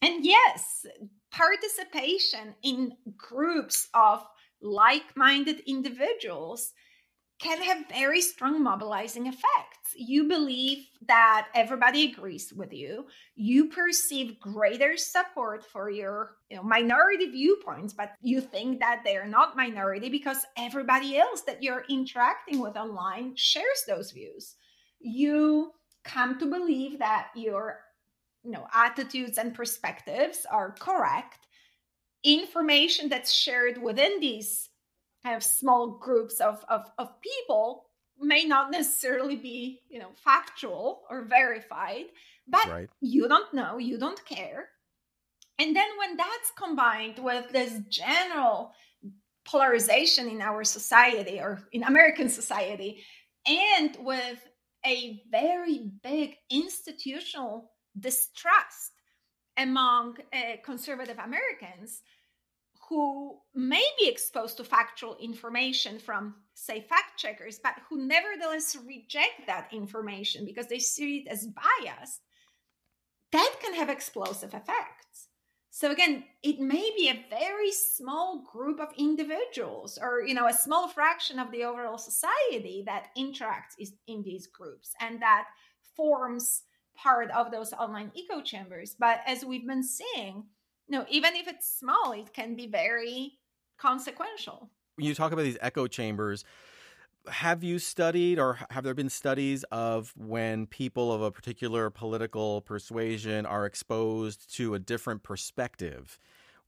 and 0.00 0.24
yes, 0.24 0.86
participation 1.32 2.54
in 2.62 2.92
groups 3.16 3.88
of 3.94 4.24
like 4.60 5.16
minded 5.16 5.60
individuals 5.66 6.72
can 7.38 7.62
have 7.62 7.88
very 7.88 8.20
strong 8.20 8.62
mobilizing 8.62 9.26
effects. 9.26 9.94
You 9.94 10.24
believe 10.24 10.86
that 11.06 11.46
everybody 11.54 12.10
agrees 12.10 12.52
with 12.52 12.72
you. 12.72 13.06
You 13.36 13.68
perceive 13.68 14.40
greater 14.40 14.96
support 14.96 15.64
for 15.64 15.88
your 15.88 16.32
you 16.50 16.56
know, 16.56 16.64
minority 16.64 17.30
viewpoints, 17.30 17.94
but 17.94 18.12
you 18.20 18.40
think 18.40 18.80
that 18.80 19.02
they 19.04 19.16
are 19.16 19.28
not 19.28 19.56
minority 19.56 20.08
because 20.08 20.44
everybody 20.56 21.16
else 21.16 21.42
that 21.42 21.62
you're 21.62 21.84
interacting 21.88 22.60
with 22.60 22.76
online 22.76 23.34
shares 23.36 23.84
those 23.86 24.10
views. 24.10 24.56
You 24.98 25.70
come 26.02 26.40
to 26.40 26.46
believe 26.46 26.98
that 26.98 27.28
your 27.36 27.80
you 28.42 28.50
know 28.50 28.66
attitudes 28.72 29.38
and 29.38 29.54
perspectives 29.54 30.46
are 30.50 30.74
correct 30.78 31.47
information 32.24 33.08
that's 33.08 33.32
shared 33.32 33.80
within 33.80 34.20
these 34.20 34.68
kind 35.24 35.36
of 35.36 35.42
small 35.42 35.98
groups 35.98 36.40
of, 36.40 36.64
of, 36.68 36.90
of 36.98 37.10
people 37.20 37.86
may 38.20 38.44
not 38.44 38.70
necessarily 38.70 39.36
be, 39.36 39.80
you 39.88 39.98
know, 39.98 40.10
factual 40.24 41.02
or 41.10 41.24
verified, 41.24 42.06
but 42.46 42.66
right. 42.68 42.90
you 43.00 43.28
don't 43.28 43.52
know, 43.54 43.78
you 43.78 43.98
don't 43.98 44.24
care. 44.24 44.68
And 45.58 45.74
then 45.74 45.88
when 45.98 46.16
that's 46.16 46.52
combined 46.56 47.18
with 47.18 47.50
this 47.50 47.80
general 47.88 48.72
polarization 49.44 50.28
in 50.28 50.40
our 50.40 50.62
society 50.64 51.40
or 51.40 51.60
in 51.72 51.82
American 51.82 52.28
society, 52.28 53.02
and 53.46 53.96
with 54.00 54.38
a 54.86 55.22
very 55.30 55.90
big 56.02 56.36
institutional 56.50 57.72
distrust 57.98 58.92
among 59.58 60.16
uh, 60.32 60.56
conservative 60.64 61.18
Americans 61.18 62.02
who 62.88 63.38
may 63.54 63.84
be 63.98 64.08
exposed 64.08 64.56
to 64.56 64.64
factual 64.64 65.16
information 65.20 65.98
from, 65.98 66.34
say, 66.54 66.80
fact 66.80 67.18
checkers, 67.18 67.60
but 67.62 67.74
who 67.88 68.06
nevertheless 68.06 68.76
reject 68.86 69.46
that 69.46 69.68
information 69.72 70.46
because 70.46 70.68
they 70.68 70.78
see 70.78 71.18
it 71.18 71.28
as 71.28 71.46
biased, 71.46 72.22
that 73.32 73.54
can 73.60 73.74
have 73.74 73.90
explosive 73.90 74.54
effects. 74.54 75.28
So 75.70 75.92
again, 75.92 76.24
it 76.42 76.58
may 76.58 76.90
be 76.96 77.08
a 77.08 77.26
very 77.30 77.70
small 77.70 78.42
group 78.50 78.80
of 78.80 78.88
individuals 78.96 79.98
or 80.00 80.22
you 80.26 80.34
know 80.34 80.48
a 80.48 80.52
small 80.52 80.88
fraction 80.88 81.38
of 81.38 81.52
the 81.52 81.62
overall 81.64 81.98
society 81.98 82.82
that 82.86 83.08
interacts 83.16 83.78
in 84.08 84.22
these 84.22 84.48
groups 84.48 84.92
and 85.00 85.22
that 85.22 85.44
forms 85.94 86.62
part 87.02 87.30
of 87.30 87.50
those 87.50 87.72
online 87.72 88.10
echo 88.16 88.42
chambers. 88.42 88.96
But 88.98 89.20
as 89.26 89.44
we've 89.44 89.66
been 89.66 89.82
seeing, 89.82 90.44
you 90.86 90.98
know, 90.98 91.06
even 91.10 91.34
if 91.36 91.48
it's 91.48 91.78
small, 91.78 92.12
it 92.12 92.32
can 92.32 92.56
be 92.56 92.66
very 92.66 93.38
consequential. 93.78 94.70
When 94.96 95.06
you 95.06 95.14
talk 95.14 95.32
about 95.32 95.42
these 95.42 95.58
echo 95.60 95.86
chambers, 95.86 96.44
have 97.28 97.62
you 97.62 97.78
studied 97.78 98.38
or 98.38 98.58
have 98.70 98.84
there 98.84 98.94
been 98.94 99.10
studies 99.10 99.64
of 99.64 100.12
when 100.16 100.66
people 100.66 101.12
of 101.12 101.22
a 101.22 101.30
particular 101.30 101.90
political 101.90 102.62
persuasion 102.62 103.46
are 103.46 103.66
exposed 103.66 104.54
to 104.56 104.74
a 104.74 104.78
different 104.78 105.22
perspective 105.22 106.18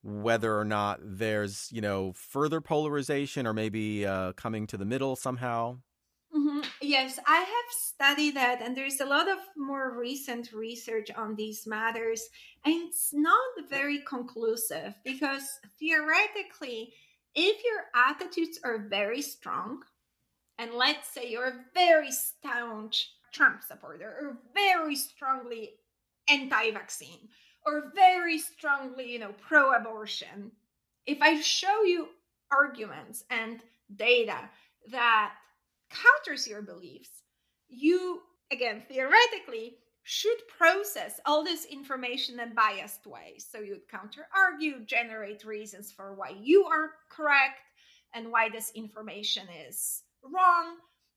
whether 0.02 0.58
or 0.58 0.64
not 0.64 0.98
there's 1.02 1.68
you 1.72 1.80
know 1.80 2.12
further 2.14 2.60
polarization 2.60 3.46
or 3.46 3.52
maybe 3.52 4.06
uh, 4.06 4.32
coming 4.32 4.66
to 4.66 4.76
the 4.76 4.84
middle 4.84 5.14
somehow 5.16 5.76
mm-hmm. 6.34 6.60
yes 6.80 7.18
i 7.26 7.38
have 7.38 7.70
studied 7.70 8.34
that 8.36 8.60
and 8.62 8.76
there's 8.76 9.00
a 9.00 9.06
lot 9.06 9.28
of 9.28 9.38
more 9.56 9.96
recent 9.98 10.52
research 10.52 11.10
on 11.16 11.34
these 11.34 11.66
matters 11.66 12.28
and 12.64 12.74
it's 12.88 13.10
not 13.12 13.68
very 13.68 14.00
conclusive 14.06 14.94
because 15.04 15.60
theoretically 15.78 16.92
if 17.34 17.62
your 17.64 17.84
attitudes 17.94 18.58
are 18.64 18.86
very 18.88 19.22
strong 19.22 19.82
and 20.58 20.74
let's 20.74 21.08
say 21.08 21.30
you're 21.30 21.46
a 21.46 21.64
very 21.74 22.10
staunch 22.10 23.12
Trump 23.32 23.62
supporter 23.62 24.14
or 24.20 24.38
very 24.54 24.96
strongly 24.96 25.70
anti-vaccine 26.28 27.28
or 27.66 27.92
very 27.94 28.38
strongly, 28.38 29.10
you 29.10 29.18
know, 29.18 29.34
pro-abortion, 29.46 30.52
if 31.06 31.18
I 31.20 31.40
show 31.40 31.82
you 31.84 32.08
arguments 32.50 33.24
and 33.30 33.60
data 33.96 34.38
that 34.90 35.32
counters 35.90 36.46
your 36.46 36.62
beliefs, 36.62 37.22
you 37.68 38.22
again 38.50 38.82
theoretically 38.88 39.76
should 40.02 40.38
process 40.58 41.20
all 41.26 41.44
this 41.44 41.66
information 41.66 42.40
in 42.40 42.54
biased 42.54 43.06
ways. 43.06 43.46
So 43.50 43.60
you'd 43.60 43.88
counter 43.88 44.26
argue, 44.34 44.80
generate 44.84 45.44
reasons 45.44 45.92
for 45.92 46.14
why 46.14 46.34
you 46.40 46.64
are 46.64 46.92
correct 47.10 47.60
and 48.14 48.32
why 48.32 48.48
this 48.48 48.72
information 48.74 49.46
is 49.68 50.02
wrong, 50.22 50.76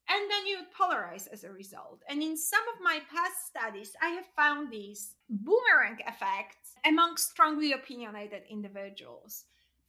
and 0.09 0.29
then 0.29 0.45
you 0.45 0.59
polarize 0.77 1.27
as 1.31 1.43
a 1.43 1.51
result. 1.51 2.03
And 2.09 2.21
in 2.21 2.37
some 2.37 2.61
of 2.75 2.83
my 2.83 2.99
past 3.11 3.47
studies, 3.47 3.95
I 4.01 4.09
have 4.09 4.27
found 4.35 4.69
these 4.69 5.15
boomerang 5.29 5.97
effects 6.05 6.75
among 6.85 7.17
strongly 7.17 7.71
opinionated 7.71 8.43
individuals. 8.49 9.45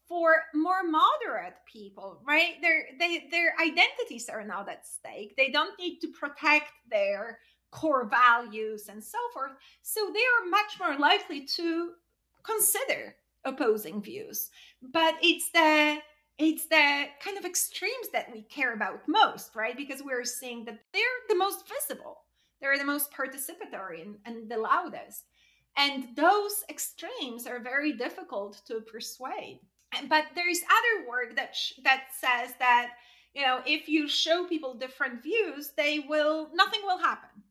For 0.06 0.34
more 0.54 0.82
moderate 0.84 1.54
people, 1.70 2.20
right? 2.26 2.60
Their 2.60 2.88
they, 2.98 3.26
their 3.30 3.54
identities 3.60 4.28
are 4.28 4.44
not 4.44 4.68
at 4.68 4.86
stake. 4.86 5.34
They 5.36 5.50
don't 5.50 5.78
need 5.78 6.00
to 6.00 6.08
protect 6.08 6.72
their 6.90 7.38
core 7.70 8.08
values 8.08 8.88
and 8.88 9.02
so 9.02 9.18
forth. 9.32 9.52
So 9.82 10.10
they 10.12 10.20
are 10.20 10.50
much 10.50 10.78
more 10.78 10.98
likely 10.98 11.46
to 11.56 11.92
consider 12.42 13.16
opposing 13.44 14.02
views. 14.02 14.50
But 14.82 15.14
it's 15.22 15.50
the 15.52 15.98
it's 16.38 16.66
the 16.66 17.04
kind 17.20 17.38
of 17.38 17.44
extremes 17.44 18.08
that 18.12 18.26
we 18.32 18.42
care 18.42 18.74
about 18.74 19.06
most, 19.06 19.54
right? 19.54 19.76
Because 19.76 20.02
we're 20.02 20.24
seeing 20.24 20.64
that 20.64 20.80
they're 20.92 21.02
the 21.28 21.36
most 21.36 21.64
visible, 21.68 22.18
they're 22.60 22.78
the 22.78 22.84
most 22.84 23.12
participatory 23.12 24.02
and, 24.02 24.16
and 24.24 24.50
the 24.50 24.56
loudest. 24.56 25.24
And 25.76 26.08
those 26.16 26.64
extremes 26.68 27.46
are 27.46 27.60
very 27.60 27.92
difficult 27.92 28.62
to 28.66 28.80
persuade. 28.80 29.60
But 30.08 30.26
there's 30.34 30.60
other 30.62 31.08
work 31.08 31.36
that 31.36 31.54
sh- 31.54 31.74
that 31.82 32.04
says 32.18 32.54
that 32.58 32.90
you 33.34 33.42
know 33.42 33.60
if 33.66 33.88
you 33.88 34.08
show 34.08 34.46
people 34.46 34.74
different 34.74 35.22
views, 35.22 35.72
they 35.76 36.00
will 36.00 36.48
nothing 36.54 36.80
will 36.84 36.98
happen, 36.98 37.42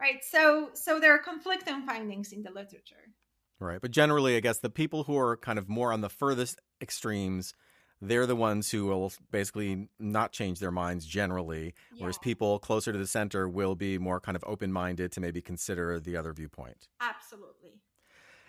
right? 0.00 0.24
So 0.24 0.70
so 0.74 1.00
there 1.00 1.14
are 1.14 1.18
conflicting 1.18 1.86
findings 1.86 2.32
in 2.32 2.42
the 2.42 2.50
literature. 2.50 3.12
Right, 3.58 3.80
but 3.80 3.90
generally, 3.90 4.36
I 4.36 4.40
guess 4.40 4.58
the 4.58 4.68
people 4.68 5.04
who 5.04 5.16
are 5.16 5.36
kind 5.36 5.58
of 5.58 5.66
more 5.66 5.90
on 5.90 6.02
the 6.02 6.10
furthest 6.10 6.60
extremes 6.82 7.54
they're 8.00 8.26
the 8.26 8.36
ones 8.36 8.70
who 8.70 8.86
will 8.86 9.12
basically 9.30 9.88
not 9.98 10.32
change 10.32 10.58
their 10.58 10.70
minds 10.70 11.06
generally, 11.06 11.74
yeah. 11.92 12.02
whereas 12.02 12.18
people 12.18 12.58
closer 12.58 12.92
to 12.92 12.98
the 12.98 13.06
center 13.06 13.48
will 13.48 13.74
be 13.74 13.98
more 13.98 14.20
kind 14.20 14.36
of 14.36 14.44
open 14.46 14.72
minded 14.72 15.12
to 15.12 15.20
maybe 15.20 15.40
consider 15.40 15.98
the 15.98 16.16
other 16.16 16.32
viewpoint. 16.32 16.88
Absolutely. 17.00 17.80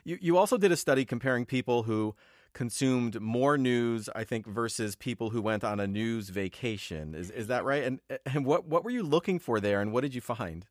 You, 0.04 0.18
you 0.22 0.38
also 0.38 0.58
did 0.58 0.72
a 0.72 0.78
study 0.78 1.06
comparing 1.06 1.46
people 1.46 1.84
who 1.84 2.16
consumed 2.54 3.22
more 3.22 3.58
news, 3.58 4.10
I 4.16 4.24
think, 4.24 4.48
versus 4.48 4.96
people 4.96 5.30
who 5.30 5.42
went 5.42 5.64
on 5.64 5.80
a 5.80 5.88
news 5.88 6.30
vacation. 6.30 7.16
Is, 7.16 7.32
is 7.32 7.48
that 7.48 7.64
right? 7.64 7.84
And, 7.84 8.00
and 8.26 8.46
what, 8.46 8.66
what 8.66 8.84
were 8.84 8.92
you 8.92 9.04
looking 9.04 9.40
for 9.40 9.60
there 9.60 9.82
and 9.82 9.92
what 9.92 10.02
did 10.02 10.16
you 10.16 10.22
find? 10.22 10.66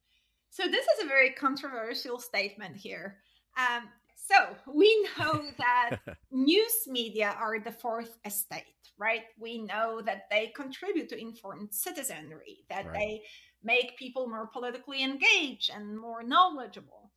So, 0.50 0.64
this 0.68 0.86
is 0.86 1.04
a 1.04 1.08
very 1.08 1.30
controversial 1.30 2.18
statement 2.18 2.76
here. 2.76 3.18
Um, 3.58 3.88
so 4.26 4.56
we 4.72 5.08
know 5.18 5.42
that 5.58 5.98
news 6.30 6.86
media 6.86 7.36
are 7.38 7.60
the 7.60 7.72
fourth 7.72 8.18
estate, 8.24 8.64
right? 8.98 9.22
We 9.38 9.62
know 9.62 10.00
that 10.02 10.24
they 10.30 10.52
contribute 10.54 11.08
to 11.10 11.20
informed 11.20 11.72
citizenry, 11.72 12.64
that 12.68 12.86
right. 12.86 12.94
they 12.94 13.22
make 13.62 13.96
people 13.98 14.28
more 14.28 14.46
politically 14.46 15.02
engaged 15.02 15.70
and 15.74 15.98
more 15.98 16.22
knowledgeable. 16.22 17.10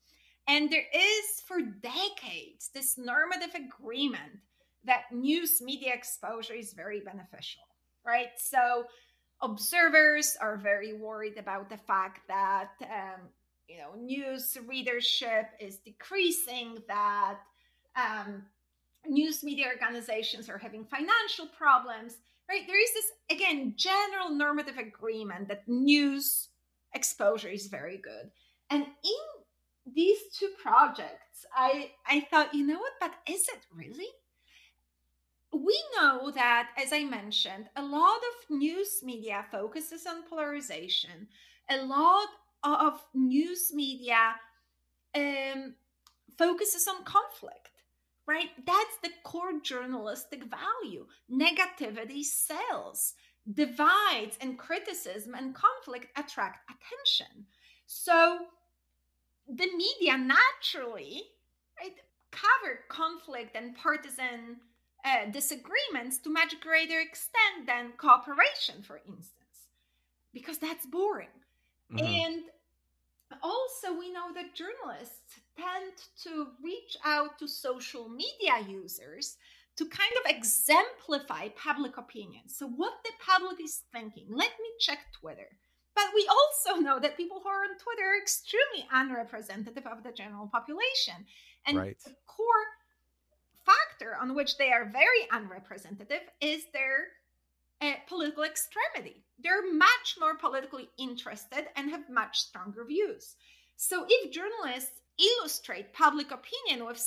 And 0.48 0.72
there 0.72 0.86
is 0.94 1.42
for 1.48 1.62
decades 1.62 2.70
this 2.74 2.98
normative 2.98 3.56
agreement 3.56 4.40
that 4.90 5.12
news 5.12 5.62
media 5.62 5.94
exposure 5.94 6.54
is 6.54 6.74
very 6.74 7.00
beneficial, 7.00 7.62
right? 8.06 8.30
So 8.38 8.86
observers 9.42 10.36
are 10.42 10.58
very 10.58 10.94
worried 10.94 11.38
about 11.38 11.70
the 11.70 11.78
fact 11.78 12.28
that 12.28 12.72
um, 12.84 13.22
you 13.68 13.78
know 13.78 13.94
news 13.96 14.58
readership 14.68 15.46
is 15.60 15.78
decreasing 15.78 16.80
that 16.88 17.38
um, 17.96 18.44
news 19.08 19.44
media 19.44 19.68
organizations 19.68 20.50
are 20.50 20.58
having 20.58 20.84
financial 20.84 21.48
problems 21.58 22.18
right? 22.50 22.66
There 22.66 22.82
is 22.82 22.94
this 22.94 23.12
again 23.32 23.76
general 23.78 24.32
normative 24.32 24.78
agreement 24.78 25.48
that 25.50 25.68
news 25.68 26.50
exposure 26.94 27.50
is 27.50 27.68
very 27.68 27.98
good. 27.98 28.32
And 28.72 28.84
in 28.84 29.94
these 29.96 30.20
two 30.38 30.50
projects 30.62 31.46
i 31.56 31.90
i 32.06 32.20
thought 32.30 32.54
you 32.54 32.66
know 32.66 32.78
what? 32.80 32.94
But 33.00 33.14
is 33.28 33.48
it 33.48 33.62
really 33.74 34.10
we 35.52 35.82
know 35.96 36.32
that 36.32 36.70
as 36.78 36.94
i 36.94 37.04
mentioned 37.04 37.70
a 37.76 37.84
lot 37.84 38.18
of 38.18 38.56
news 38.56 39.02
media 39.04 39.46
focuses 39.52 40.06
on 40.06 40.24
polarization 40.30 41.28
a 41.70 41.84
lot 41.84 42.28
of 42.64 43.06
news 43.14 43.72
media 43.74 44.36
um, 45.16 45.76
focuses 46.38 46.88
on 46.88 47.04
conflict, 47.04 47.70
right? 48.26 48.50
That's 48.66 48.98
the 49.04 49.10
core 49.24 49.60
journalistic 49.62 50.44
value. 50.44 51.06
Negativity 51.32 52.24
sells, 52.24 53.14
divides 53.52 54.38
and 54.42 54.58
criticism 54.58 55.36
and 55.36 55.56
conflict 55.56 56.08
attract 56.18 56.70
attention. 56.70 57.46
So 57.86 58.40
the 59.48 59.68
media 59.76 60.18
naturally, 60.18 61.24
right, 61.80 61.96
cover 62.32 62.82
conflict 62.88 63.56
and 63.56 63.76
partisan 63.76 64.58
uh, 65.06 65.32
disagreements 65.32 66.18
to 66.20 66.30
much 66.30 66.60
greater 66.60 67.00
extent 67.00 67.66
than 67.66 67.94
cooperation, 67.98 68.82
for 68.84 68.98
instance, 68.98 69.70
because 70.34 70.58
that's 70.58 70.86
boring. 70.86 71.28
Mm-hmm. 71.94 72.06
And 72.06 72.44
also, 73.42 73.98
we 73.98 74.12
know 74.12 74.34
that 74.34 74.56
journalists 74.56 75.40
tend 75.56 75.94
to 76.24 76.48
reach 76.64 76.98
out 77.06 77.38
to 77.40 77.48
social 77.48 78.10
media 78.10 78.66
users 78.68 79.38
to 79.78 79.86
kind 79.86 80.12
of 80.24 80.32
exemplify 80.32 81.48
public 81.56 81.98
opinion. 81.98 82.44
So, 82.48 82.68
what 82.68 82.94
the 83.04 83.12
public 83.26 83.62
is 83.64 83.84
thinking. 83.94 84.28
Let 84.30 84.52
me 84.60 84.70
check 84.80 85.00
Twitter. 85.20 85.48
but 85.96 86.06
we 86.16 86.28
also 86.30 86.82
know 86.82 87.00
that 87.00 87.18
people 87.18 87.40
who 87.44 87.50
are 87.50 87.64
on 87.64 87.78
Twitter 87.78 88.08
are 88.10 88.22
extremely 88.22 88.88
unrepresentative 88.92 89.86
of 89.86 90.04
the 90.04 90.12
general 90.12 90.48
population. 90.48 91.26
And 91.66 91.78
right. 91.78 91.98
the 92.06 92.16
core 92.26 92.66
factor 94.00 94.16
on 94.20 94.36
which 94.36 94.58
they 94.58 94.72
are 94.72 94.86
very 94.86 95.28
unrepresentative 95.32 96.22
is 96.42 96.64
their 96.74 97.08
uh, 97.82 97.94
political 98.08 98.44
extremity. 98.44 99.24
They're 99.42 99.74
much 99.74 100.18
more 100.20 100.36
politically 100.36 100.90
interested 100.98 101.68
and 101.76 101.90
have 101.90 102.10
much 102.10 102.40
stronger 102.40 102.84
views. 102.86 103.36
So 103.78 104.06
if 104.08 104.32
journalists 104.32 105.02
illustrate 105.20 105.94
public 105.94 106.28
opinion 106.32 106.86
with 106.86 107.02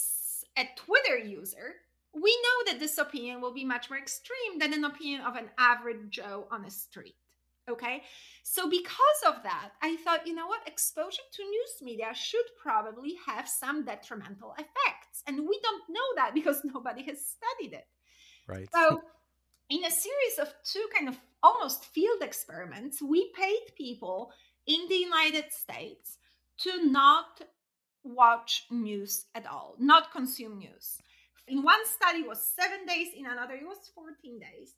a 0.58 0.68
Twitter 0.76 1.18
user, 1.18 1.74
we 2.14 2.30
know 2.42 2.72
that 2.72 2.80
this 2.80 2.98
opinion 2.98 3.40
will 3.40 3.54
be 3.54 3.64
much 3.64 3.88
more 3.90 3.98
extreme 3.98 4.58
than 4.58 4.72
an 4.72 4.84
opinion 4.84 5.22
of 5.22 5.36
an 5.36 5.48
average 5.58 6.10
Joe 6.10 6.46
on 6.50 6.62
the 6.62 6.70
street. 6.70 7.16
Okay. 7.70 8.02
So, 8.42 8.68
because 8.68 9.22
of 9.24 9.42
that, 9.44 9.70
I 9.80 9.96
thought, 9.96 10.26
you 10.26 10.34
know 10.34 10.48
what? 10.48 10.66
Exposure 10.66 11.22
to 11.32 11.42
news 11.44 11.70
media 11.80 12.12
should 12.12 12.44
probably 12.60 13.14
have 13.26 13.48
some 13.48 13.84
detrimental 13.84 14.54
effects. 15.12 15.22
And 15.26 15.48
we 15.48 15.60
don't 15.62 15.82
know 15.88 16.00
that 16.16 16.34
because 16.34 16.62
nobody 16.64 17.02
has 17.04 17.18
studied 17.26 17.74
it. 17.74 17.86
Right. 18.46 18.68
So, 18.74 19.00
in 19.70 19.84
a 19.84 19.90
series 19.90 20.38
of 20.40 20.52
two 20.64 20.84
kind 20.94 21.08
of 21.08 21.18
almost 21.42 21.86
field 21.86 22.22
experiments, 22.22 23.00
we 23.00 23.32
paid 23.34 23.74
people 23.76 24.32
in 24.66 24.80
the 24.88 24.96
United 24.96 25.44
States 25.50 26.18
to 26.58 26.90
not 26.90 27.40
watch 28.04 28.66
news 28.70 29.26
at 29.34 29.46
all, 29.46 29.76
not 29.78 30.12
consume 30.12 30.58
news. 30.58 30.98
In 31.48 31.62
one 31.62 31.84
study 31.86 32.20
it 32.20 32.28
was 32.28 32.52
seven 32.58 32.86
days, 32.86 33.08
in 33.16 33.26
another 33.26 33.54
it 33.54 33.66
was 33.66 33.90
14 33.94 34.38
days. 34.38 34.74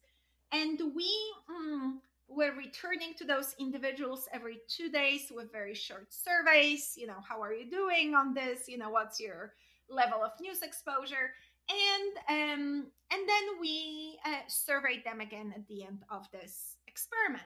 And 0.52 0.80
we 0.94 1.10
mm, 1.50 1.94
were 2.28 2.52
returning 2.52 3.14
to 3.18 3.24
those 3.24 3.54
individuals 3.58 4.28
every 4.32 4.58
two 4.68 4.90
days 4.90 5.32
with 5.34 5.50
very 5.50 5.74
short 5.74 6.12
surveys. 6.12 6.94
You 6.96 7.08
know, 7.08 7.20
how 7.28 7.42
are 7.42 7.52
you 7.52 7.68
doing 7.68 8.14
on 8.14 8.34
this? 8.34 8.68
You 8.68 8.78
know, 8.78 8.90
what's 8.90 9.18
your 9.18 9.54
level 9.88 10.22
of 10.22 10.32
news 10.40 10.62
exposure? 10.62 11.32
And 11.68 12.18
um, 12.28 12.86
and 13.12 13.28
then 13.28 13.60
we 13.60 14.18
uh, 14.26 14.40
surveyed 14.48 15.04
them 15.04 15.20
again 15.20 15.52
at 15.56 15.66
the 15.66 15.84
end 15.84 16.02
of 16.10 16.30
this 16.32 16.76
experiment. 16.86 17.44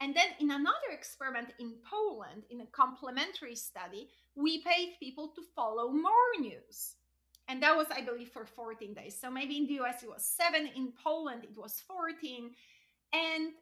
And 0.00 0.14
then 0.14 0.26
in 0.40 0.50
another 0.50 0.90
experiment 0.92 1.48
in 1.58 1.74
Poland, 1.88 2.42
in 2.50 2.60
a 2.60 2.66
complementary 2.66 3.54
study, 3.54 4.08
we 4.34 4.62
paid 4.62 4.96
people 5.00 5.28
to 5.28 5.42
follow 5.54 5.90
more 5.90 6.12
news. 6.40 6.96
And 7.48 7.62
that 7.62 7.76
was, 7.76 7.86
I 7.90 8.00
believe, 8.00 8.28
for 8.28 8.44
14 8.44 8.94
days. 8.94 9.18
So 9.20 9.30
maybe 9.30 9.56
in 9.56 9.66
the 9.66 9.80
US 9.80 10.02
it 10.02 10.08
was 10.08 10.24
seven, 10.24 10.68
in 10.74 10.92
Poland 11.02 11.44
it 11.44 11.56
was 11.56 11.82
14. 11.86 12.50
And 13.12 13.52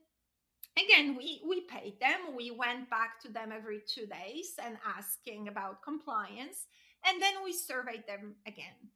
again, 0.76 1.16
we, 1.16 1.42
we 1.46 1.62
paid 1.62 2.00
them. 2.00 2.36
We 2.36 2.50
went 2.50 2.88
back 2.88 3.20
to 3.22 3.28
them 3.28 3.52
every 3.52 3.80
two 3.86 4.06
days 4.06 4.54
and 4.64 4.78
asking 4.96 5.48
about 5.48 5.82
compliance. 5.82 6.66
And 7.06 7.20
then 7.20 7.34
we 7.44 7.52
surveyed 7.52 8.06
them 8.06 8.36
again. 8.46 8.90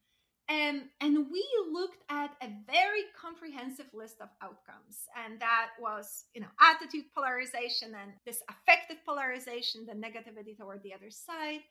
Um, 0.49 0.91
and 1.01 1.27
we 1.31 1.45
looked 1.73 2.05
at 2.09 2.31
a 2.41 2.49
very 2.71 3.03
comprehensive 3.21 3.87
list 3.93 4.21
of 4.21 4.29
outcomes 4.41 5.09
and 5.17 5.41
that 5.41 5.71
was 5.81 6.27
you 6.35 6.41
know 6.41 6.47
attitude 6.61 7.07
polarization 7.13 7.97
and 8.01 8.13
this 8.25 8.45
affective 8.49 8.99
polarization 9.05 9.85
the 9.87 9.93
negativity 9.93 10.57
toward 10.57 10.85
the 10.85 10.95
other 10.95 11.11
side 11.11 11.63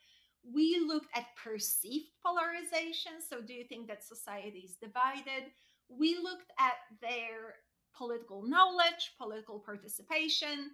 we 0.53 0.83
looked 0.85 1.07
at 1.15 1.23
perceived 1.41 2.09
polarization 2.21 3.13
so 3.25 3.39
do 3.39 3.53
you 3.53 3.63
think 3.63 3.87
that 3.87 4.03
society 4.03 4.59
is 4.65 4.75
divided 4.75 5.51
we 5.87 6.17
looked 6.21 6.51
at 6.59 6.75
their 7.01 7.55
political 7.95 8.41
knowledge 8.41 9.13
political 9.17 9.57
participation 9.57 10.71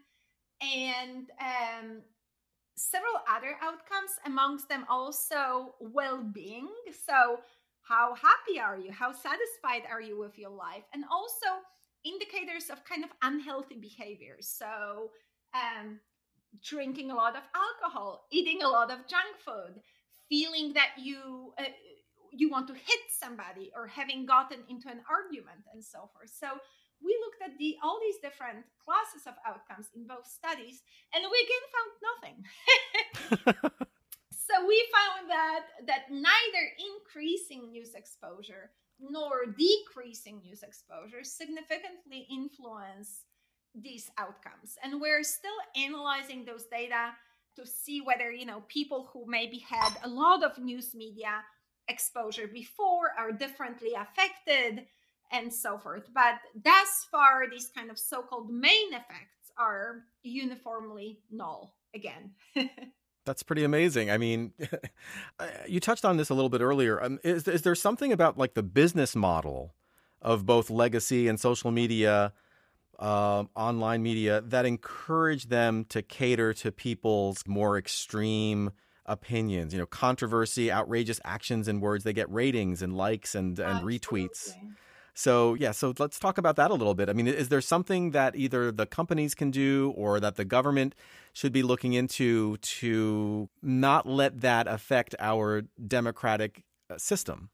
and 0.59 1.29
um, 1.39 2.01
several 2.75 3.13
other 3.29 3.57
outcomes 3.61 4.11
amongst 4.25 4.69
them 4.69 4.85
also 4.89 5.75
well-being 5.79 6.69
so 7.05 7.39
how 7.81 8.15
happy 8.15 8.59
are 8.59 8.77
you? 8.77 8.91
How 8.91 9.11
satisfied 9.11 9.83
are 9.89 10.01
you 10.01 10.17
with 10.17 10.37
your 10.37 10.51
life? 10.51 10.83
And 10.93 11.03
also 11.11 11.47
indicators 12.05 12.69
of 12.69 12.83
kind 12.85 13.03
of 13.03 13.09
unhealthy 13.21 13.75
behaviors. 13.75 14.47
So, 14.47 15.11
um, 15.53 15.99
drinking 16.63 17.11
a 17.11 17.15
lot 17.15 17.35
of 17.35 17.43
alcohol, 17.55 18.27
eating 18.31 18.61
a 18.61 18.67
lot 18.67 18.91
of 18.91 19.07
junk 19.07 19.35
food, 19.43 19.81
feeling 20.29 20.73
that 20.73 20.91
you 20.97 21.53
uh, 21.57 21.63
you 22.31 22.49
want 22.49 22.67
to 22.67 22.73
hit 22.73 23.03
somebody, 23.09 23.71
or 23.75 23.87
having 23.87 24.25
gotten 24.25 24.59
into 24.69 24.87
an 24.87 25.01
argument, 25.09 25.65
and 25.73 25.83
so 25.83 26.09
forth. 26.13 26.31
So 26.31 26.47
we 27.03 27.17
looked 27.21 27.41
at 27.41 27.57
the 27.57 27.77
all 27.83 27.99
these 28.01 28.17
different 28.21 28.65
classes 28.83 29.27
of 29.27 29.33
outcomes 29.45 29.89
in 29.95 30.07
both 30.07 30.27
studies, 30.27 30.83
and 31.13 31.23
we 31.23 31.37
again 31.45 31.65
found 31.75 31.91
nothing. 32.09 32.37
so 34.31 34.65
we 34.67 34.77
found 34.93 35.29
that 35.29 35.65
that 35.87 36.09
neither 36.09 36.65
increasing 36.79 37.71
news 37.71 37.93
exposure 37.95 38.71
nor 38.99 39.45
decreasing 39.57 40.41
news 40.43 40.63
exposure 40.63 41.23
significantly 41.23 42.27
influence 42.29 43.25
these 43.73 44.11
outcomes 44.17 44.77
and 44.83 44.99
we're 44.99 45.23
still 45.23 45.49
analyzing 45.75 46.43
those 46.43 46.65
data 46.65 47.11
to 47.55 47.65
see 47.65 48.01
whether 48.01 48.31
you 48.31 48.45
know 48.45 48.63
people 48.67 49.09
who 49.11 49.23
maybe 49.27 49.57
had 49.57 49.91
a 50.03 50.07
lot 50.07 50.43
of 50.43 50.57
news 50.57 50.93
media 50.93 51.41
exposure 51.87 52.47
before 52.47 53.11
are 53.17 53.31
differently 53.31 53.93
affected 53.93 54.85
and 55.31 55.53
so 55.53 55.77
forth 55.77 56.09
but 56.13 56.35
thus 56.63 57.07
far 57.11 57.49
these 57.49 57.69
kind 57.75 57.89
of 57.89 57.97
so-called 57.97 58.49
main 58.49 58.89
effects 58.89 59.51
are 59.57 60.03
uniformly 60.23 61.19
null 61.31 61.75
again 61.93 62.31
That's 63.25 63.43
pretty 63.43 63.63
amazing. 63.63 64.09
I 64.09 64.17
mean, 64.17 64.53
uh, 65.39 65.47
you 65.67 65.79
touched 65.79 66.05
on 66.05 66.17
this 66.17 66.29
a 66.29 66.33
little 66.33 66.49
bit 66.49 66.61
earlier. 66.61 67.01
Um, 67.03 67.19
is, 67.23 67.47
is 67.47 67.61
there 67.61 67.75
something 67.75 68.11
about 68.11 68.37
like 68.37 68.55
the 68.55 68.63
business 68.63 69.15
model 69.15 69.75
of 70.21 70.45
both 70.45 70.69
legacy 70.69 71.27
and 71.27 71.39
social 71.39 71.71
media, 71.71 72.33
uh, 72.97 73.43
online 73.55 74.01
media, 74.01 74.41
that 74.41 74.65
encourage 74.65 75.49
them 75.49 75.85
to 75.89 76.01
cater 76.01 76.53
to 76.55 76.71
people's 76.71 77.43
more 77.47 77.77
extreme 77.77 78.71
opinions? 79.05 79.71
You 79.71 79.79
know, 79.79 79.85
controversy, 79.85 80.71
outrageous 80.71 81.19
actions 81.23 81.67
and 81.67 81.79
words. 81.79 82.03
They 82.03 82.13
get 82.13 82.29
ratings 82.31 82.81
and 82.81 82.97
likes 82.97 83.35
and, 83.35 83.59
and 83.59 83.85
retweets. 83.85 84.55
So, 85.13 85.55
yeah, 85.55 85.71
so 85.71 85.93
let's 85.99 86.19
talk 86.19 86.37
about 86.37 86.55
that 86.55 86.71
a 86.71 86.73
little 86.73 86.95
bit. 86.95 87.09
I 87.09 87.13
mean, 87.13 87.27
is 87.27 87.49
there 87.49 87.61
something 87.61 88.11
that 88.11 88.35
either 88.35 88.71
the 88.71 88.85
companies 88.85 89.35
can 89.35 89.51
do 89.51 89.93
or 89.95 90.19
that 90.19 90.35
the 90.35 90.45
government 90.45 90.95
should 91.33 91.51
be 91.51 91.63
looking 91.63 91.93
into 91.93 92.57
to 92.57 93.49
not 93.61 94.07
let 94.07 94.41
that 94.41 94.67
affect 94.67 95.15
our 95.19 95.63
democratic 95.85 96.63
uh, 96.89 96.97
system? 96.97 97.49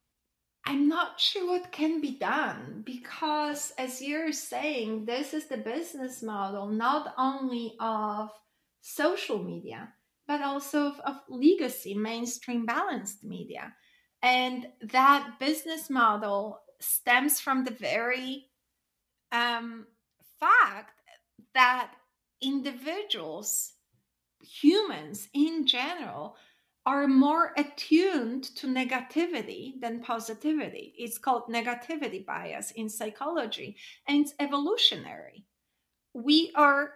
I'm 0.66 0.88
not 0.88 1.20
sure 1.20 1.48
what 1.48 1.72
can 1.72 2.02
be 2.02 2.18
done 2.20 2.84
because, 2.86 3.72
as 3.78 4.02
you're 4.02 4.34
saying, 4.34 5.06
this 5.06 5.34
is 5.34 5.46
the 5.46 5.58
business 5.58 6.22
model 6.22 6.68
not 6.68 7.14
only 7.18 7.76
of 7.80 8.30
social 8.82 9.42
media, 9.42 9.94
but 10.28 10.42
also 10.42 10.88
of, 10.88 11.00
of 11.00 11.16
legacy, 11.30 11.94
mainstream 11.94 12.66
balanced 12.66 13.24
media. 13.24 13.74
And 14.22 14.68
that 14.82 15.38
business 15.40 15.90
model 15.90 16.60
stems 16.80 17.40
from 17.40 17.64
the 17.64 17.72
very 17.72 18.46
um, 19.32 19.88
fact 20.40 21.02
that 21.54 21.92
individuals, 22.42 23.74
humans 24.42 25.28
in 25.34 25.66
general, 25.66 26.36
are 26.86 27.08
more 27.08 27.52
attuned 27.58 28.44
to 28.56 28.68
negativity 28.68 29.80
than 29.82 30.00
positivity. 30.00 30.94
It's 30.98 31.18
called 31.18 31.48
negativity 31.50 32.26
bias 32.26 32.72
in 32.72 32.88
psychology, 32.90 33.76
and 34.08 34.22
it's 34.22 34.34
evolutionary. 34.40 35.46
We 36.14 36.52
are 36.56 36.94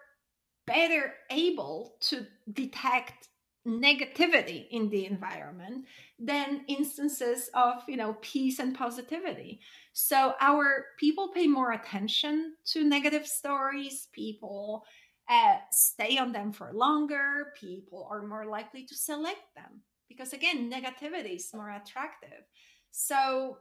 better 0.65 1.13
able 1.29 1.95
to 2.01 2.25
detect 2.53 3.27
negativity 3.67 4.67
in 4.71 4.89
the 4.89 5.05
environment 5.05 5.85
than 6.17 6.65
instances 6.67 7.49
of 7.53 7.83
you 7.87 7.97
know 7.97 8.17
peace 8.21 8.59
and 8.59 8.75
positivity. 8.75 9.59
So 9.93 10.33
our 10.39 10.85
people 10.99 11.29
pay 11.29 11.47
more 11.47 11.71
attention 11.71 12.55
to 12.67 12.83
negative 12.83 13.27
stories. 13.27 14.07
People 14.13 14.83
uh, 15.29 15.57
stay 15.71 16.17
on 16.17 16.31
them 16.31 16.51
for 16.51 16.71
longer. 16.73 17.53
People 17.59 18.07
are 18.11 18.25
more 18.25 18.45
likely 18.45 18.85
to 18.85 18.95
select 18.95 19.55
them 19.55 19.81
because 20.09 20.33
again 20.33 20.71
negativity 20.71 21.35
is 21.35 21.53
more 21.53 21.69
attractive. 21.69 22.43
So 22.91 23.57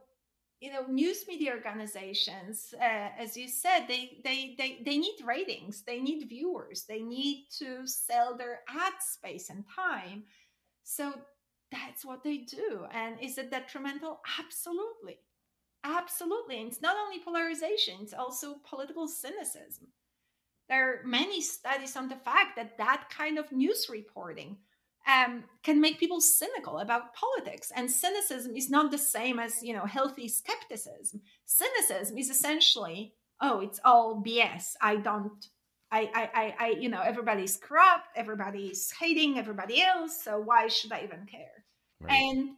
you 0.61 0.71
know 0.71 0.85
news 0.87 1.25
media 1.27 1.51
organizations 1.53 2.73
uh, 2.79 3.09
as 3.19 3.35
you 3.35 3.47
said 3.49 3.81
they, 3.87 4.19
they 4.23 4.55
they 4.57 4.81
they 4.85 4.97
need 4.97 5.17
ratings 5.25 5.83
they 5.83 5.99
need 5.99 6.29
viewers 6.29 6.83
they 6.87 7.01
need 7.01 7.47
to 7.59 7.85
sell 7.87 8.37
their 8.37 8.61
ad 8.69 8.93
space 9.01 9.49
and 9.49 9.65
time. 9.75 10.23
So 10.83 11.13
that's 11.71 12.05
what 12.05 12.23
they 12.23 12.37
do. 12.39 12.85
And 12.93 13.17
is 13.21 13.37
it 13.37 13.51
detrimental? 13.51 14.21
Absolutely. 14.39 15.17
Absolutely. 15.83 16.59
And 16.59 16.69
it's 16.69 16.81
not 16.81 16.97
only 16.97 17.19
polarization 17.23 17.95
it's 18.01 18.13
also 18.13 18.55
political 18.69 19.07
cynicism. 19.07 19.87
There 20.69 20.89
are 20.89 21.05
many 21.05 21.41
studies 21.41 21.95
on 21.97 22.09
the 22.09 22.15
fact 22.15 22.55
that 22.55 22.77
that 22.77 23.09
kind 23.09 23.37
of 23.37 23.51
news 23.51 23.89
reporting 23.89 24.57
um, 25.07 25.43
can 25.63 25.81
make 25.81 25.99
people 25.99 26.21
cynical 26.21 26.79
about 26.79 27.13
politics. 27.13 27.71
And 27.75 27.89
cynicism 27.89 28.55
is 28.55 28.69
not 28.69 28.91
the 28.91 28.97
same 28.97 29.39
as 29.39 29.63
you 29.63 29.73
know 29.73 29.85
healthy 29.85 30.27
skepticism. 30.27 31.21
Cynicism 31.45 32.17
is 32.17 32.29
essentially, 32.29 33.13
oh, 33.41 33.59
it's 33.61 33.79
all 33.83 34.23
BS. 34.25 34.73
I 34.81 34.97
don't. 34.97 35.45
I, 35.93 36.09
I, 36.15 36.29
I, 36.33 36.55
I, 36.57 36.69
you 36.79 36.87
know, 36.87 37.01
everybody's 37.01 37.57
corrupt, 37.57 38.07
everybody's 38.15 38.93
hating 38.97 39.37
everybody 39.37 39.81
else. 39.81 40.23
So 40.23 40.39
why 40.39 40.69
should 40.69 40.93
I 40.93 41.01
even 41.03 41.25
care? 41.25 41.65
Right. 41.99 42.13
And 42.13 42.51